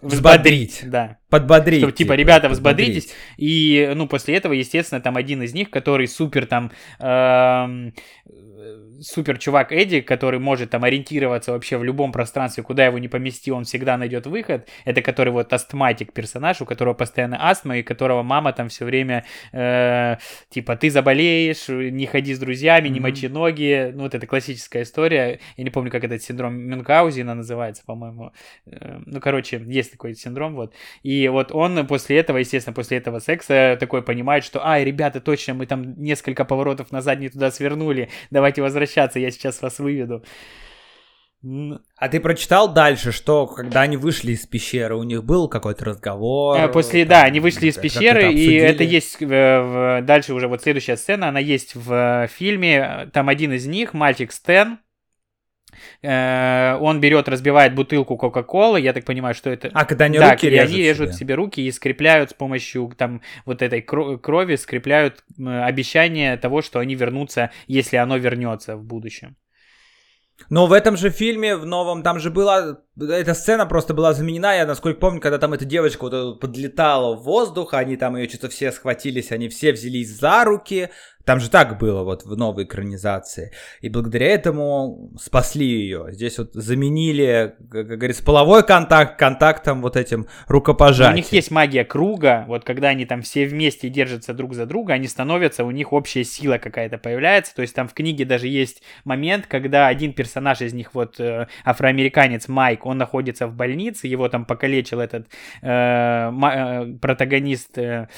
[0.00, 0.80] Взбодрить.
[0.84, 1.18] Да.
[1.28, 1.80] Подбодрить.
[1.80, 3.12] Чтобы, типа, ребята, взбодритесь.
[3.36, 6.72] И, ну, после этого, естественно, там один из них, который супер там...
[6.98, 7.94] Эм,
[9.02, 13.50] супер чувак Эдди, который может там ориентироваться вообще в любом пространстве, куда его не помести,
[13.50, 14.68] он всегда найдет выход.
[14.84, 19.24] Это который вот астматик персонаж, у которого постоянно астма, и которого мама там все время
[19.52, 20.16] э,
[20.50, 23.90] типа ты заболеешь, не ходи с друзьями, не мочи ноги.
[23.92, 25.40] Ну вот это классическая история.
[25.56, 28.32] Я не помню, как этот синдром Мюнхгаузена называется, по-моему.
[28.66, 30.74] Э, ну короче, есть такой синдром вот.
[31.02, 35.54] И вот он после этого, естественно, после этого секса такой понимает, что, ай, ребята, точно,
[35.54, 40.24] мы там несколько поворотов назад не туда свернули, давайте возвращаться возвращаться, я сейчас вас выведу.
[41.96, 46.56] А ты прочитал дальше, что когда они вышли из пещеры, у них был какой-то разговор?
[46.56, 50.62] Э, после, там, да, они вышли из пещеры, и это есть в, дальше уже вот
[50.62, 53.10] следующая сцена, она есть в фильме.
[53.12, 54.91] Там один из них, мальчик Стэн, э,
[56.02, 59.70] он берет, разбивает бутылку Кока-Колы, я так понимаю, что это...
[59.72, 61.18] А, когда они да, руки режут они режут себе.
[61.18, 66.94] себе руки и скрепляют с помощью там вот этой крови, скрепляют обещание того, что они
[66.94, 69.36] вернутся, если оно вернется в будущем.
[70.50, 72.78] Но в этом же фильме, в новом, там же была...
[73.00, 77.22] Эта сцена просто была заменена, я насколько помню, когда там эта девочка вот подлетала в
[77.22, 80.90] воздух, они там ее что-то все схватились, они все взялись за руки,
[81.24, 83.52] там же так было вот в новой экранизации.
[83.80, 86.08] И благодаря этому спасли ее.
[86.10, 91.14] Здесь вот заменили, как говорится, половой контакт контактом вот этим рукопожатием.
[91.14, 92.44] У них есть магия круга.
[92.48, 96.24] Вот когда они там все вместе держатся друг за друга, они становятся, у них общая
[96.24, 97.54] сила какая-то появляется.
[97.54, 101.46] То есть там в книге даже есть момент, когда один персонаж из них, вот э,
[101.64, 105.26] афроамериканец Майк, он находится в больнице, его там покалечил этот
[105.62, 108.08] э, э, протагонист, э,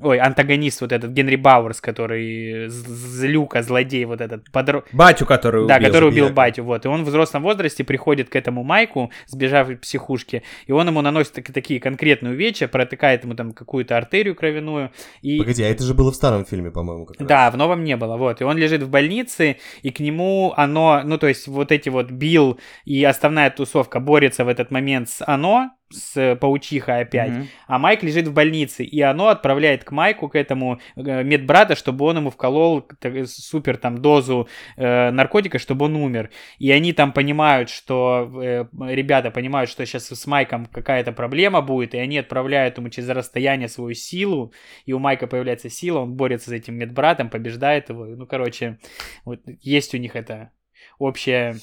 [0.00, 4.50] ой, антагонист вот этот Генри Бауэрс, который злюка, злодей вот этот.
[4.50, 4.84] Подро...
[4.92, 5.68] Батю, который убил.
[5.68, 6.84] Да, который убил батю, вот.
[6.84, 11.02] И он в взрослом возрасте приходит к этому Майку, сбежав из психушки, и он ему
[11.02, 14.90] наносит так, такие конкретные увечья, протыкает ему там какую-то артерию кровяную.
[15.22, 15.38] И...
[15.38, 18.16] Погоди, а это же было в старом фильме, по-моему, как Да, в новом не было,
[18.16, 18.40] вот.
[18.40, 22.10] И он лежит в больнице, и к нему оно, ну, то есть вот эти вот
[22.10, 27.46] Билл и основная тусовка борется в этот момент с оно, с паучихой опять, mm-hmm.
[27.66, 32.04] а Майк лежит в больнице, и оно отправляет к Майку, к этому э, медбрата, чтобы
[32.06, 32.86] он ему вколол
[33.26, 36.30] супер там дозу э, наркотика, чтобы он умер.
[36.58, 38.64] И они там понимают, что э,
[38.94, 43.68] ребята понимают, что сейчас с Майком какая-то проблема будет, и они отправляют ему через расстояние
[43.68, 44.52] свою силу,
[44.86, 48.06] и у Майка появляется сила, он борется с этим медбратом, побеждает его.
[48.06, 48.78] Ну, короче,
[49.24, 50.50] вот есть у них это
[50.98, 51.56] общее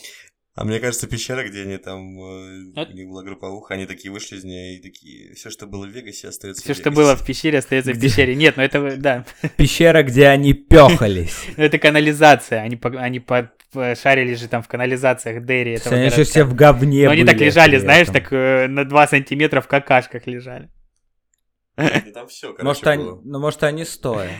[0.59, 2.83] а мне кажется, пещера, где они там, э, а?
[2.83, 5.89] у них была групповуха, они такие вышли из нее и такие, все, что было в
[5.89, 8.35] Вегасе, остается Все, что было в пещере, остается в пещере.
[8.35, 9.25] Нет, ну это, да.
[9.55, 11.45] Пещера, где они пехались.
[11.55, 13.25] Это канализация, они, они
[13.95, 17.39] шарили же там в канализациях Дерри этого Они же все в говне Но они так
[17.39, 20.69] лежали, знаешь, так э, на 2 сантиметра в какашках лежали.
[22.13, 24.33] Там все, может, они, ну, может, они стоят.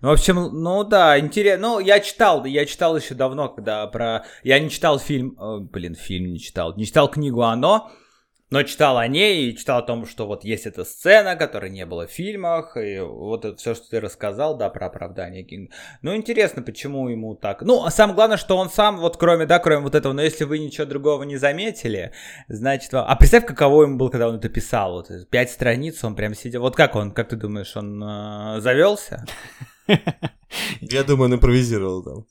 [0.00, 1.68] Ну, в общем, ну да, интересно.
[1.68, 4.24] Ну, я читал, я читал еще давно, когда про...
[4.42, 5.36] Я не читал фильм...
[5.38, 6.76] О, блин, фильм не читал.
[6.76, 7.90] Не читал книгу «Оно»,
[8.54, 11.84] но читал о ней и читал о том, что вот есть эта сцена, которой не
[11.86, 15.72] было в фильмах, и вот это все, что ты рассказал, да, про оправдание Кинга.
[16.02, 17.62] Ну, интересно, почему ему так.
[17.62, 20.44] Ну, а самое главное, что он сам, вот кроме, да, кроме вот этого, но если
[20.44, 22.12] вы ничего другого не заметили,
[22.46, 26.34] значит, а представь, каково ему было, когда он это писал, вот пять страниц, он прям
[26.34, 29.24] сидел, вот как он, как ты думаешь, он э, завелся?
[30.80, 32.26] Я думаю, он импровизировал там.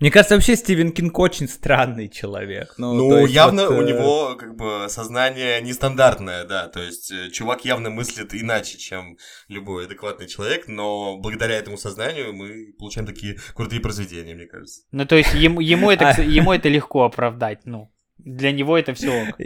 [0.00, 2.74] Мне кажется, вообще Стивен Кинг очень странный человек.
[2.78, 6.68] Ну, ну явно вот, у э, него как бы сознание нестандартное, да.
[6.68, 9.16] То есть э, чувак явно мыслит иначе, чем
[9.48, 14.82] любой адекватный человек, но благодаря этому сознанию мы получаем такие крутые произведения, мне кажется.
[14.90, 17.92] Ну, то есть ему, ему, это, а ему это легко оправдать, ну.
[18.18, 19.36] Для него это все ок.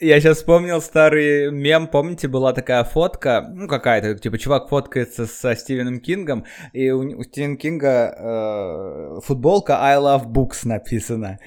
[0.00, 5.54] Я сейчас вспомнил старый мем, помните, была такая фотка, ну какая-то, типа чувак фоткается со
[5.54, 11.38] Стивеном Кингом, и у, у Стивена Кинга э, футболка I love books написана.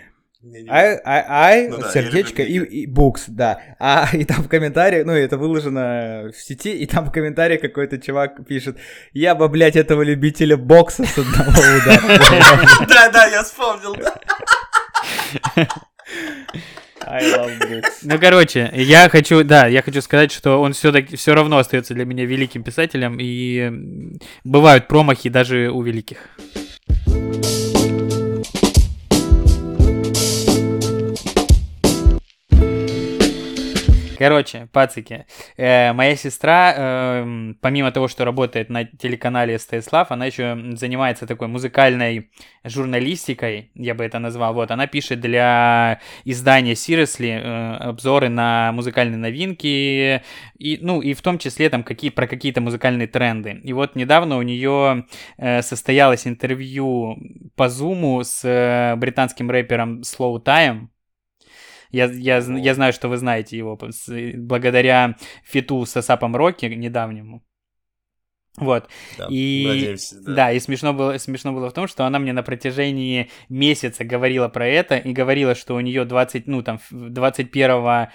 [0.69, 3.59] I, I, I ну, да, сердечко и, и books, да.
[3.79, 7.97] А и там в комментарии, ну это выложено в сети, и там в комментарии какой-то
[7.97, 8.77] чувак пишет,
[9.13, 12.01] я бы, блядь, этого любителя бокса с одного удара.
[12.87, 13.95] Да, да, я вспомнил,
[17.05, 17.99] I love books.
[18.03, 22.05] Ну, короче, я хочу, да, я хочу сказать, что он все-таки все равно остается для
[22.05, 26.17] меня великим писателем, и бывают промахи даже у великих.
[34.23, 35.25] Короче, пацики,
[35.57, 41.49] э, моя сестра, э, помимо того, что работает на телеканале СТС она еще занимается такой
[41.49, 42.29] музыкальной
[42.63, 44.53] журналистикой, я бы это назвал.
[44.53, 50.23] Вот, она пишет для издания Seriously э, обзоры на музыкальные новинки,
[50.57, 53.59] и, ну, и в том числе там какие, про какие-то музыкальные тренды.
[53.65, 55.05] И вот недавно у нее
[55.37, 57.17] э, состоялось интервью
[57.57, 60.87] по Зуму с э, британским рэпером Slow Time,
[61.93, 63.79] я, я, я знаю, что вы знаете его
[64.35, 65.15] благодаря
[65.45, 67.43] фиту с Асапом Рокки недавнему.
[68.57, 68.87] Вот.
[69.17, 70.33] Да, и надеемся, да.
[70.33, 74.47] да, и смешно было, смешно было в том, что она мне на протяжении месяца говорила
[74.47, 78.09] про это и говорила, что у нее 20, ну, там, 21 э,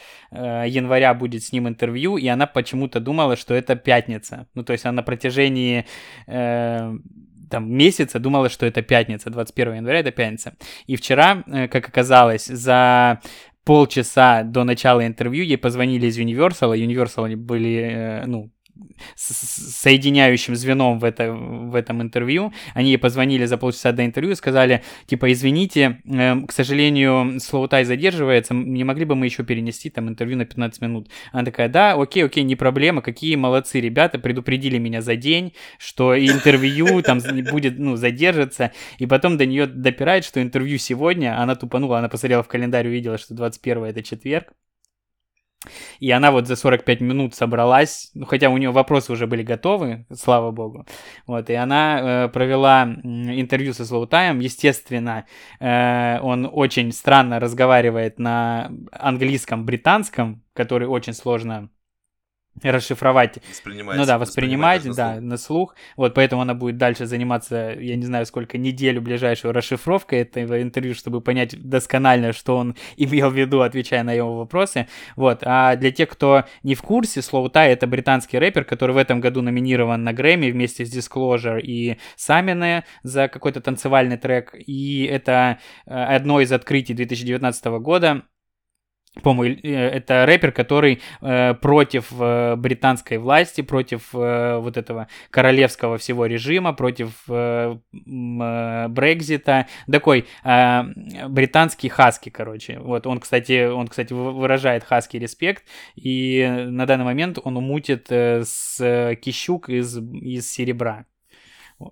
[0.69, 4.47] января будет с ним интервью, и она почему-то думала, что это пятница.
[4.55, 5.87] Ну, то есть она на протяжении
[6.29, 6.93] э,
[7.51, 10.55] там месяца думала, что это пятница, 21 января это пятница.
[10.87, 13.21] И вчера, э, как оказалось, за
[13.69, 18.51] полчаса до начала интервью ей позвонили из Universal, Universal были, э, ну,
[19.17, 22.53] соединяющим звеном в, это, в этом интервью.
[22.75, 27.85] Они ей позвонили за полчаса до интервью и сказали, типа, извините, э, к сожалению, Слоутай
[27.85, 31.09] задерживается, не могли бы мы еще перенести там интервью на 15 минут?
[31.33, 36.19] Она такая, да, окей, окей, не проблема, какие молодцы ребята, предупредили меня за день, что
[36.19, 37.21] интервью там
[37.51, 42.43] будет, ну, задержится, и потом до нее допирает, что интервью сегодня, она тупанула, она посмотрела
[42.43, 44.53] в календарь, увидела, что 21 это четверг,
[45.99, 50.07] и она вот за 45 минут собралась, ну, хотя у нее вопросы уже были готовы,
[50.13, 50.87] слава богу.
[51.27, 54.39] Вот, и она э, провела интервью со Слоутаем.
[54.39, 55.27] Естественно,
[55.61, 61.71] э, он очень странно разговаривает на английском, британском, который очень сложно
[62.63, 63.39] расшифровать.
[64.01, 65.75] Ну да, воспринимать, да, на слух.
[65.97, 70.95] Вот поэтому она будет дальше заниматься, я не знаю, сколько неделю ближайшую расшифровкой этого интервью,
[70.95, 74.89] чтобы понять досконально, что он имел в виду, отвечая на его вопросы.
[75.17, 75.41] Вот.
[75.45, 79.43] А для тех, кто не в курсе, Tie это британский рэпер, который в этом году
[79.43, 84.55] номинирован на Грэмми вместе с Disclosure и Самине за какой-то танцевальный трек.
[84.55, 88.23] И это э, одно из открытий 2019 года
[89.23, 95.99] по-моему, э, это рэпер, который э, против э, британской власти, против э, вот этого королевского
[95.99, 100.83] всего режима, против э, э, Брекзита, такой э,
[101.29, 102.79] британский хаски, короче.
[102.79, 105.65] Вот он, кстати, он, кстати, выражает хаски респект,
[105.97, 111.07] и на данный момент он умутит э, с кищук из, из серебра.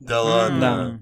[0.00, 0.60] Да ладно?
[0.60, 1.00] Да.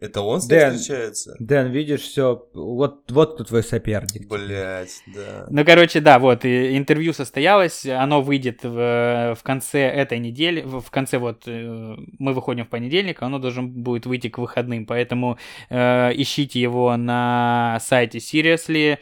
[0.00, 1.36] Это он с ней Дэн, встречается?
[1.38, 4.28] Дэн, видишь, все, вот, вот кто твой соперник.
[4.28, 5.46] Блять, да.
[5.50, 10.90] Ну, короче, да, вот, интервью состоялось, оно выйдет в, в конце этой недели, в, в
[10.90, 15.38] конце вот, э, мы выходим в понедельник, оно должен будет выйти к выходным, поэтому
[15.68, 18.98] э, ищите его на сайте Seriously,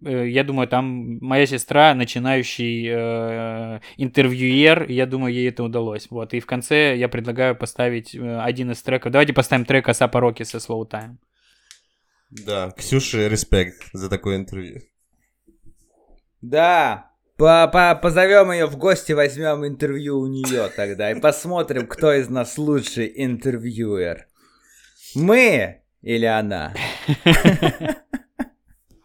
[0.00, 6.06] я думаю, там моя сестра, начинающий э, интервьюер, я думаю, ей это удалось.
[6.10, 9.12] Вот, и в конце я предлагаю поставить э, один из треков.
[9.12, 11.16] Давайте поставим трек Асапа Роки со Slow Time.
[12.30, 14.80] Да, Ксюше респект за такое интервью.
[16.40, 22.12] Да, по -по позовем ее в гости, возьмем интервью у нее тогда и посмотрим, кто
[22.12, 24.26] из нас лучший интервьюер.
[25.14, 26.74] Мы или она?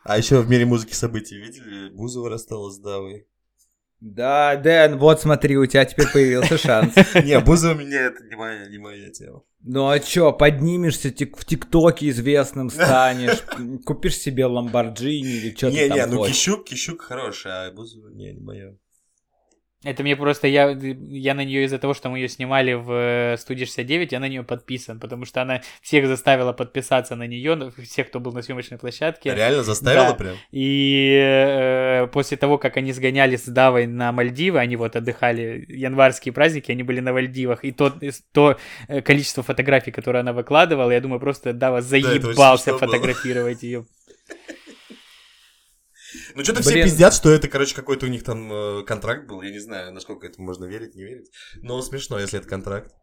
[0.08, 1.90] А еще в мире музыки событий видели?
[1.90, 3.28] Бузова рассталась с Давой.
[4.00, 6.94] Да, Дэн, вот смотри, у тебя теперь появился шанс.
[7.26, 9.44] Не, Бузова меня это не моя, не моя тема.
[9.60, 13.44] Ну а чё, поднимешься в ТикТоке известным станешь,
[13.86, 18.40] купишь себе Ламборджини или что-то там Не-не, ну Кищук, Кищук хороший, а Бузова не, не
[18.40, 18.76] моя.
[19.84, 23.38] Это мне просто, я, я на нее из-за того, что мы ее снимали в э,
[23.38, 28.08] студии 69, я на нее подписан, потому что она всех заставила подписаться на нее, всех,
[28.08, 29.36] кто был на съемочной площадке.
[29.36, 30.14] Реально заставила да.
[30.16, 30.36] прям?
[30.52, 36.34] И э, после того, как они сгоняли с Давой на Мальдивы, они вот отдыхали, январские
[36.34, 37.94] праздники, они были на Мальдивах, и то,
[38.32, 38.58] то
[38.88, 43.86] э, количество фотографий, которые она выкладывала, я думаю, просто Дава заебался да, фотографировать ее.
[46.38, 49.42] Ну, что-то все пиздят, что это, короче, какой-то у них там э, контракт был.
[49.42, 51.32] Я не знаю, насколько это можно верить, не верить.
[51.64, 52.94] Но смешно, если это контракт.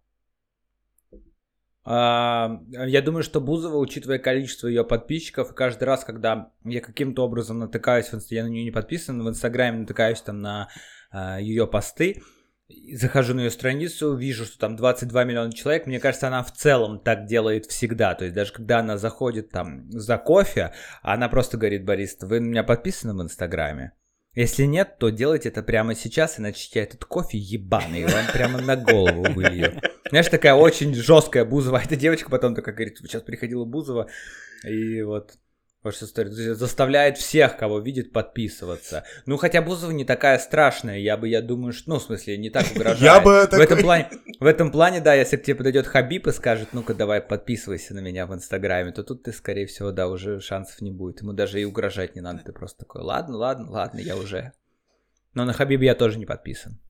[1.84, 7.58] А, я думаю, что Бузова, учитывая количество ее подписчиков, каждый раз, когда я каким-то образом
[7.58, 10.68] натыкаюсь, я на нее не подписан, в Инстаграме натыкаюсь там на
[11.10, 12.22] а, ее посты,
[12.68, 15.86] захожу на ее страницу, вижу, что там 22 миллиона человек.
[15.86, 18.14] Мне кажется, она в целом так делает всегда.
[18.14, 22.46] То есть даже когда она заходит там за кофе, она просто говорит, Борис, вы на
[22.46, 23.92] меня подписаны в Инстаграме?
[24.34, 28.76] Если нет, то делайте это прямо сейчас, иначе я этот кофе ебаный вам прямо на
[28.76, 29.80] голову вылью.
[30.08, 31.80] Знаешь, такая очень жесткая Бузова.
[31.84, 34.08] Эта девочка потом такая говорит, сейчас приходила Бузова,
[34.64, 35.34] и вот
[35.92, 39.04] заставляет всех, кого видит, подписываться.
[39.26, 42.50] Ну, хотя Бузова не такая страшная, я бы, я думаю, что, ну, в смысле, не
[42.50, 43.00] так угрожает.
[43.00, 44.10] Я бы в этом плане,
[44.40, 48.00] в этом плане, да, если к тебе подойдет Хабиб и скажет, ну-ка, давай подписывайся на
[48.00, 51.20] меня в Инстаграме, то тут ты, скорее всего, да, уже шансов не будет.
[51.20, 54.52] Ему даже и угрожать не надо, ты просто такой, ладно, ладно, ладно, я уже.
[55.34, 56.80] Но на Хабибе я тоже не подписан.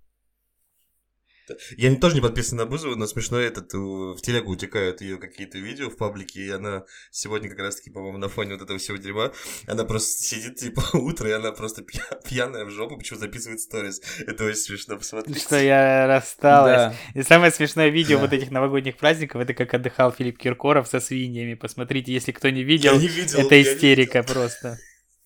[1.77, 5.91] Я тоже не подписан на Бузову, но смешно этот в телегу утекают ее какие-то видео
[5.91, 9.33] в паблике, и она сегодня как раз-таки, по-моему, на фоне вот этого всего дерьма,
[9.67, 11.85] она просто сидит, типа, утро, и она просто
[12.25, 14.01] пьяная в жопу, почему записывает сторис.
[14.27, 15.43] Это очень смешно посмотреть.
[15.43, 16.95] Что я рассталась.
[17.15, 17.21] Да.
[17.21, 18.25] И самое смешное видео да.
[18.25, 21.55] вот этих новогодних праздников, это как отдыхал Филипп Киркоров со свиньями.
[21.55, 24.79] Посмотрите, если кто не видел, не видел это истерика просто.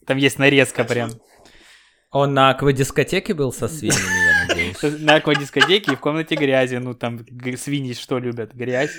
[0.07, 1.11] Там есть нарезка прям.
[2.11, 4.28] Он на аквадискотеке был со свиньями.
[4.83, 6.77] На аквадискотеке и в комнате грязи.
[6.77, 7.21] Ну, там
[7.57, 8.55] свиньи что любят?
[8.55, 8.95] Грязь?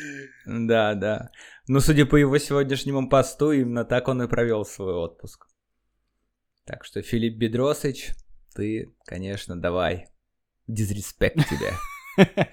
[0.45, 1.29] Да, да.
[1.67, 5.47] Ну, судя по его сегодняшнему посту, именно так он и провел свой отпуск.
[6.65, 8.09] Так что, Филипп Бедросыч,
[8.55, 10.07] ты, конечно, давай.
[10.67, 11.73] Дизреспект тебе.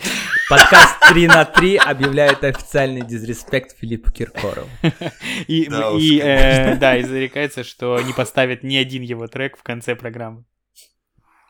[0.48, 4.68] Подкаст 3 на 3 объявляет официальный дизреспект Филиппу Киркорову.
[5.48, 9.62] И, Да и, э, да, и зарекается, что не поставит ни один его трек в
[9.62, 10.44] конце программы.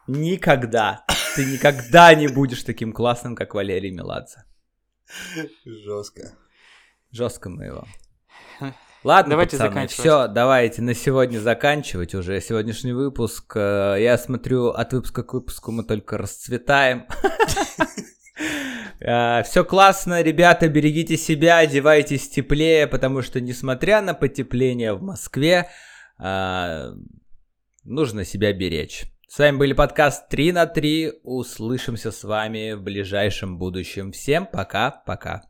[0.06, 1.04] Никогда.
[1.34, 4.44] Ты никогда не будешь таким классным, как Валерий Меладзе.
[5.64, 6.32] Жестко.
[7.10, 7.86] Жестко мы его.
[9.04, 10.00] Ладно, Давайте пацаны, заканчивать.
[10.00, 13.52] все, давайте на сегодня заканчивать уже сегодняшний выпуск.
[13.56, 17.06] Э, Я смотрю, от выпуска к выпуску мы только расцветаем.
[18.98, 25.68] Все классно, ребята, берегите себя, одевайтесь теплее, потому что, несмотря на потепление в Москве,
[26.18, 26.92] э,
[27.84, 29.04] нужно себя беречь.
[29.28, 31.14] С вами были подкаст 3 на 3.
[31.24, 34.12] Услышимся с вами в ближайшем будущем.
[34.12, 35.42] Всем пока-пока.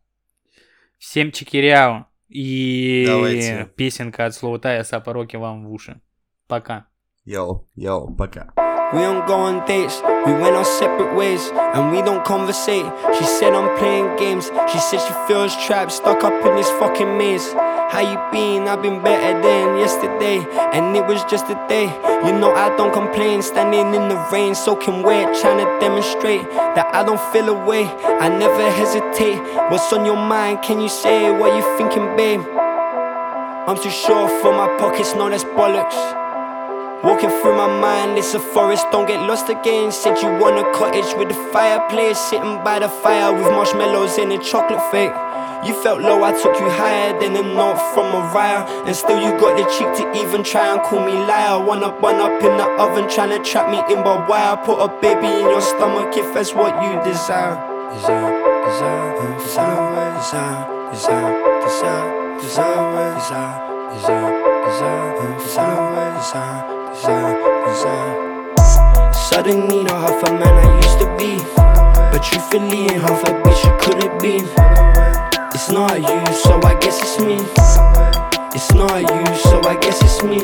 [0.99, 2.07] Всем чекиряу.
[2.29, 3.71] И Давайте.
[3.77, 6.01] песенка от Слоутая Сапороки вам в уши.
[6.49, 6.87] Пока.
[7.25, 8.53] Йоу, йоу, пока.
[8.93, 12.87] We don't go on dates, we went our separate ways, and we don't conversate.
[13.19, 17.19] She said I'm playing games, she said she feels trapped, stuck up in this fucking
[17.19, 17.53] maze.
[17.91, 18.67] How you been?
[18.69, 21.87] I've been better than yesterday, and it was just a day.
[22.27, 26.93] You know I don't complain, standing in the rain, soaking wet, trying to demonstrate that
[26.95, 27.85] I don't feel away.
[27.85, 29.39] I never hesitate.
[29.71, 30.63] What's on your mind?
[30.63, 32.41] Can you say what you thinking, babe?
[33.69, 36.26] I'm too sure for my pockets, no, that's bollocks.
[37.05, 39.93] Walking through my mind, it's a forest, don't get lost again.
[39.93, 44.33] Said you want a cottage with a fireplace, sitting by the fire with marshmallows and
[44.33, 45.13] a chocolate fake.
[45.67, 48.65] You felt low, I took you higher than a note from Mariah.
[48.87, 51.63] And still, you got the cheek to even try and call me liar.
[51.63, 54.57] One up, one up in the oven, trying to trap me in barbed wire.
[54.65, 57.57] Put a baby in your stomach if that's what you desire.
[57.93, 58.31] Desire,
[58.65, 64.33] desire, desire, desire, desire, desire, desire, desire, desire,
[64.65, 66.86] desire, desire, desire,
[69.29, 71.37] Suddenly, not half a man I used to be.
[71.55, 74.47] But truthfully, ain't half a bitch you could have been.
[75.55, 77.37] It's not you, so I guess it's me.
[78.55, 80.41] It's not you, so I guess it's me.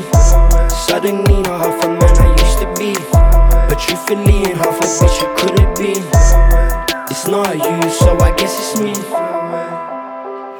[0.69, 2.93] Suddenly, not half a man I used to be.
[3.13, 6.05] But truthfully, ain't half a bitch you could have been.
[7.11, 8.93] It's not you, so I guess it's me.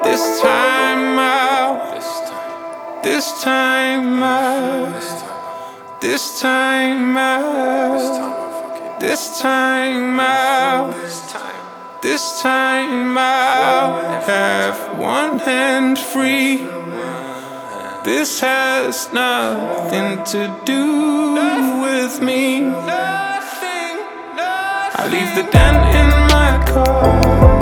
[0.03, 2.01] This time out.
[3.03, 5.32] This time out.
[6.03, 8.99] This time out.
[8.99, 10.93] This time out.
[12.01, 14.23] This time out.
[14.25, 16.67] Have one hand free.
[18.03, 21.35] This has nothing to do
[21.81, 22.65] with me.
[24.99, 27.52] I leave the dent in my car.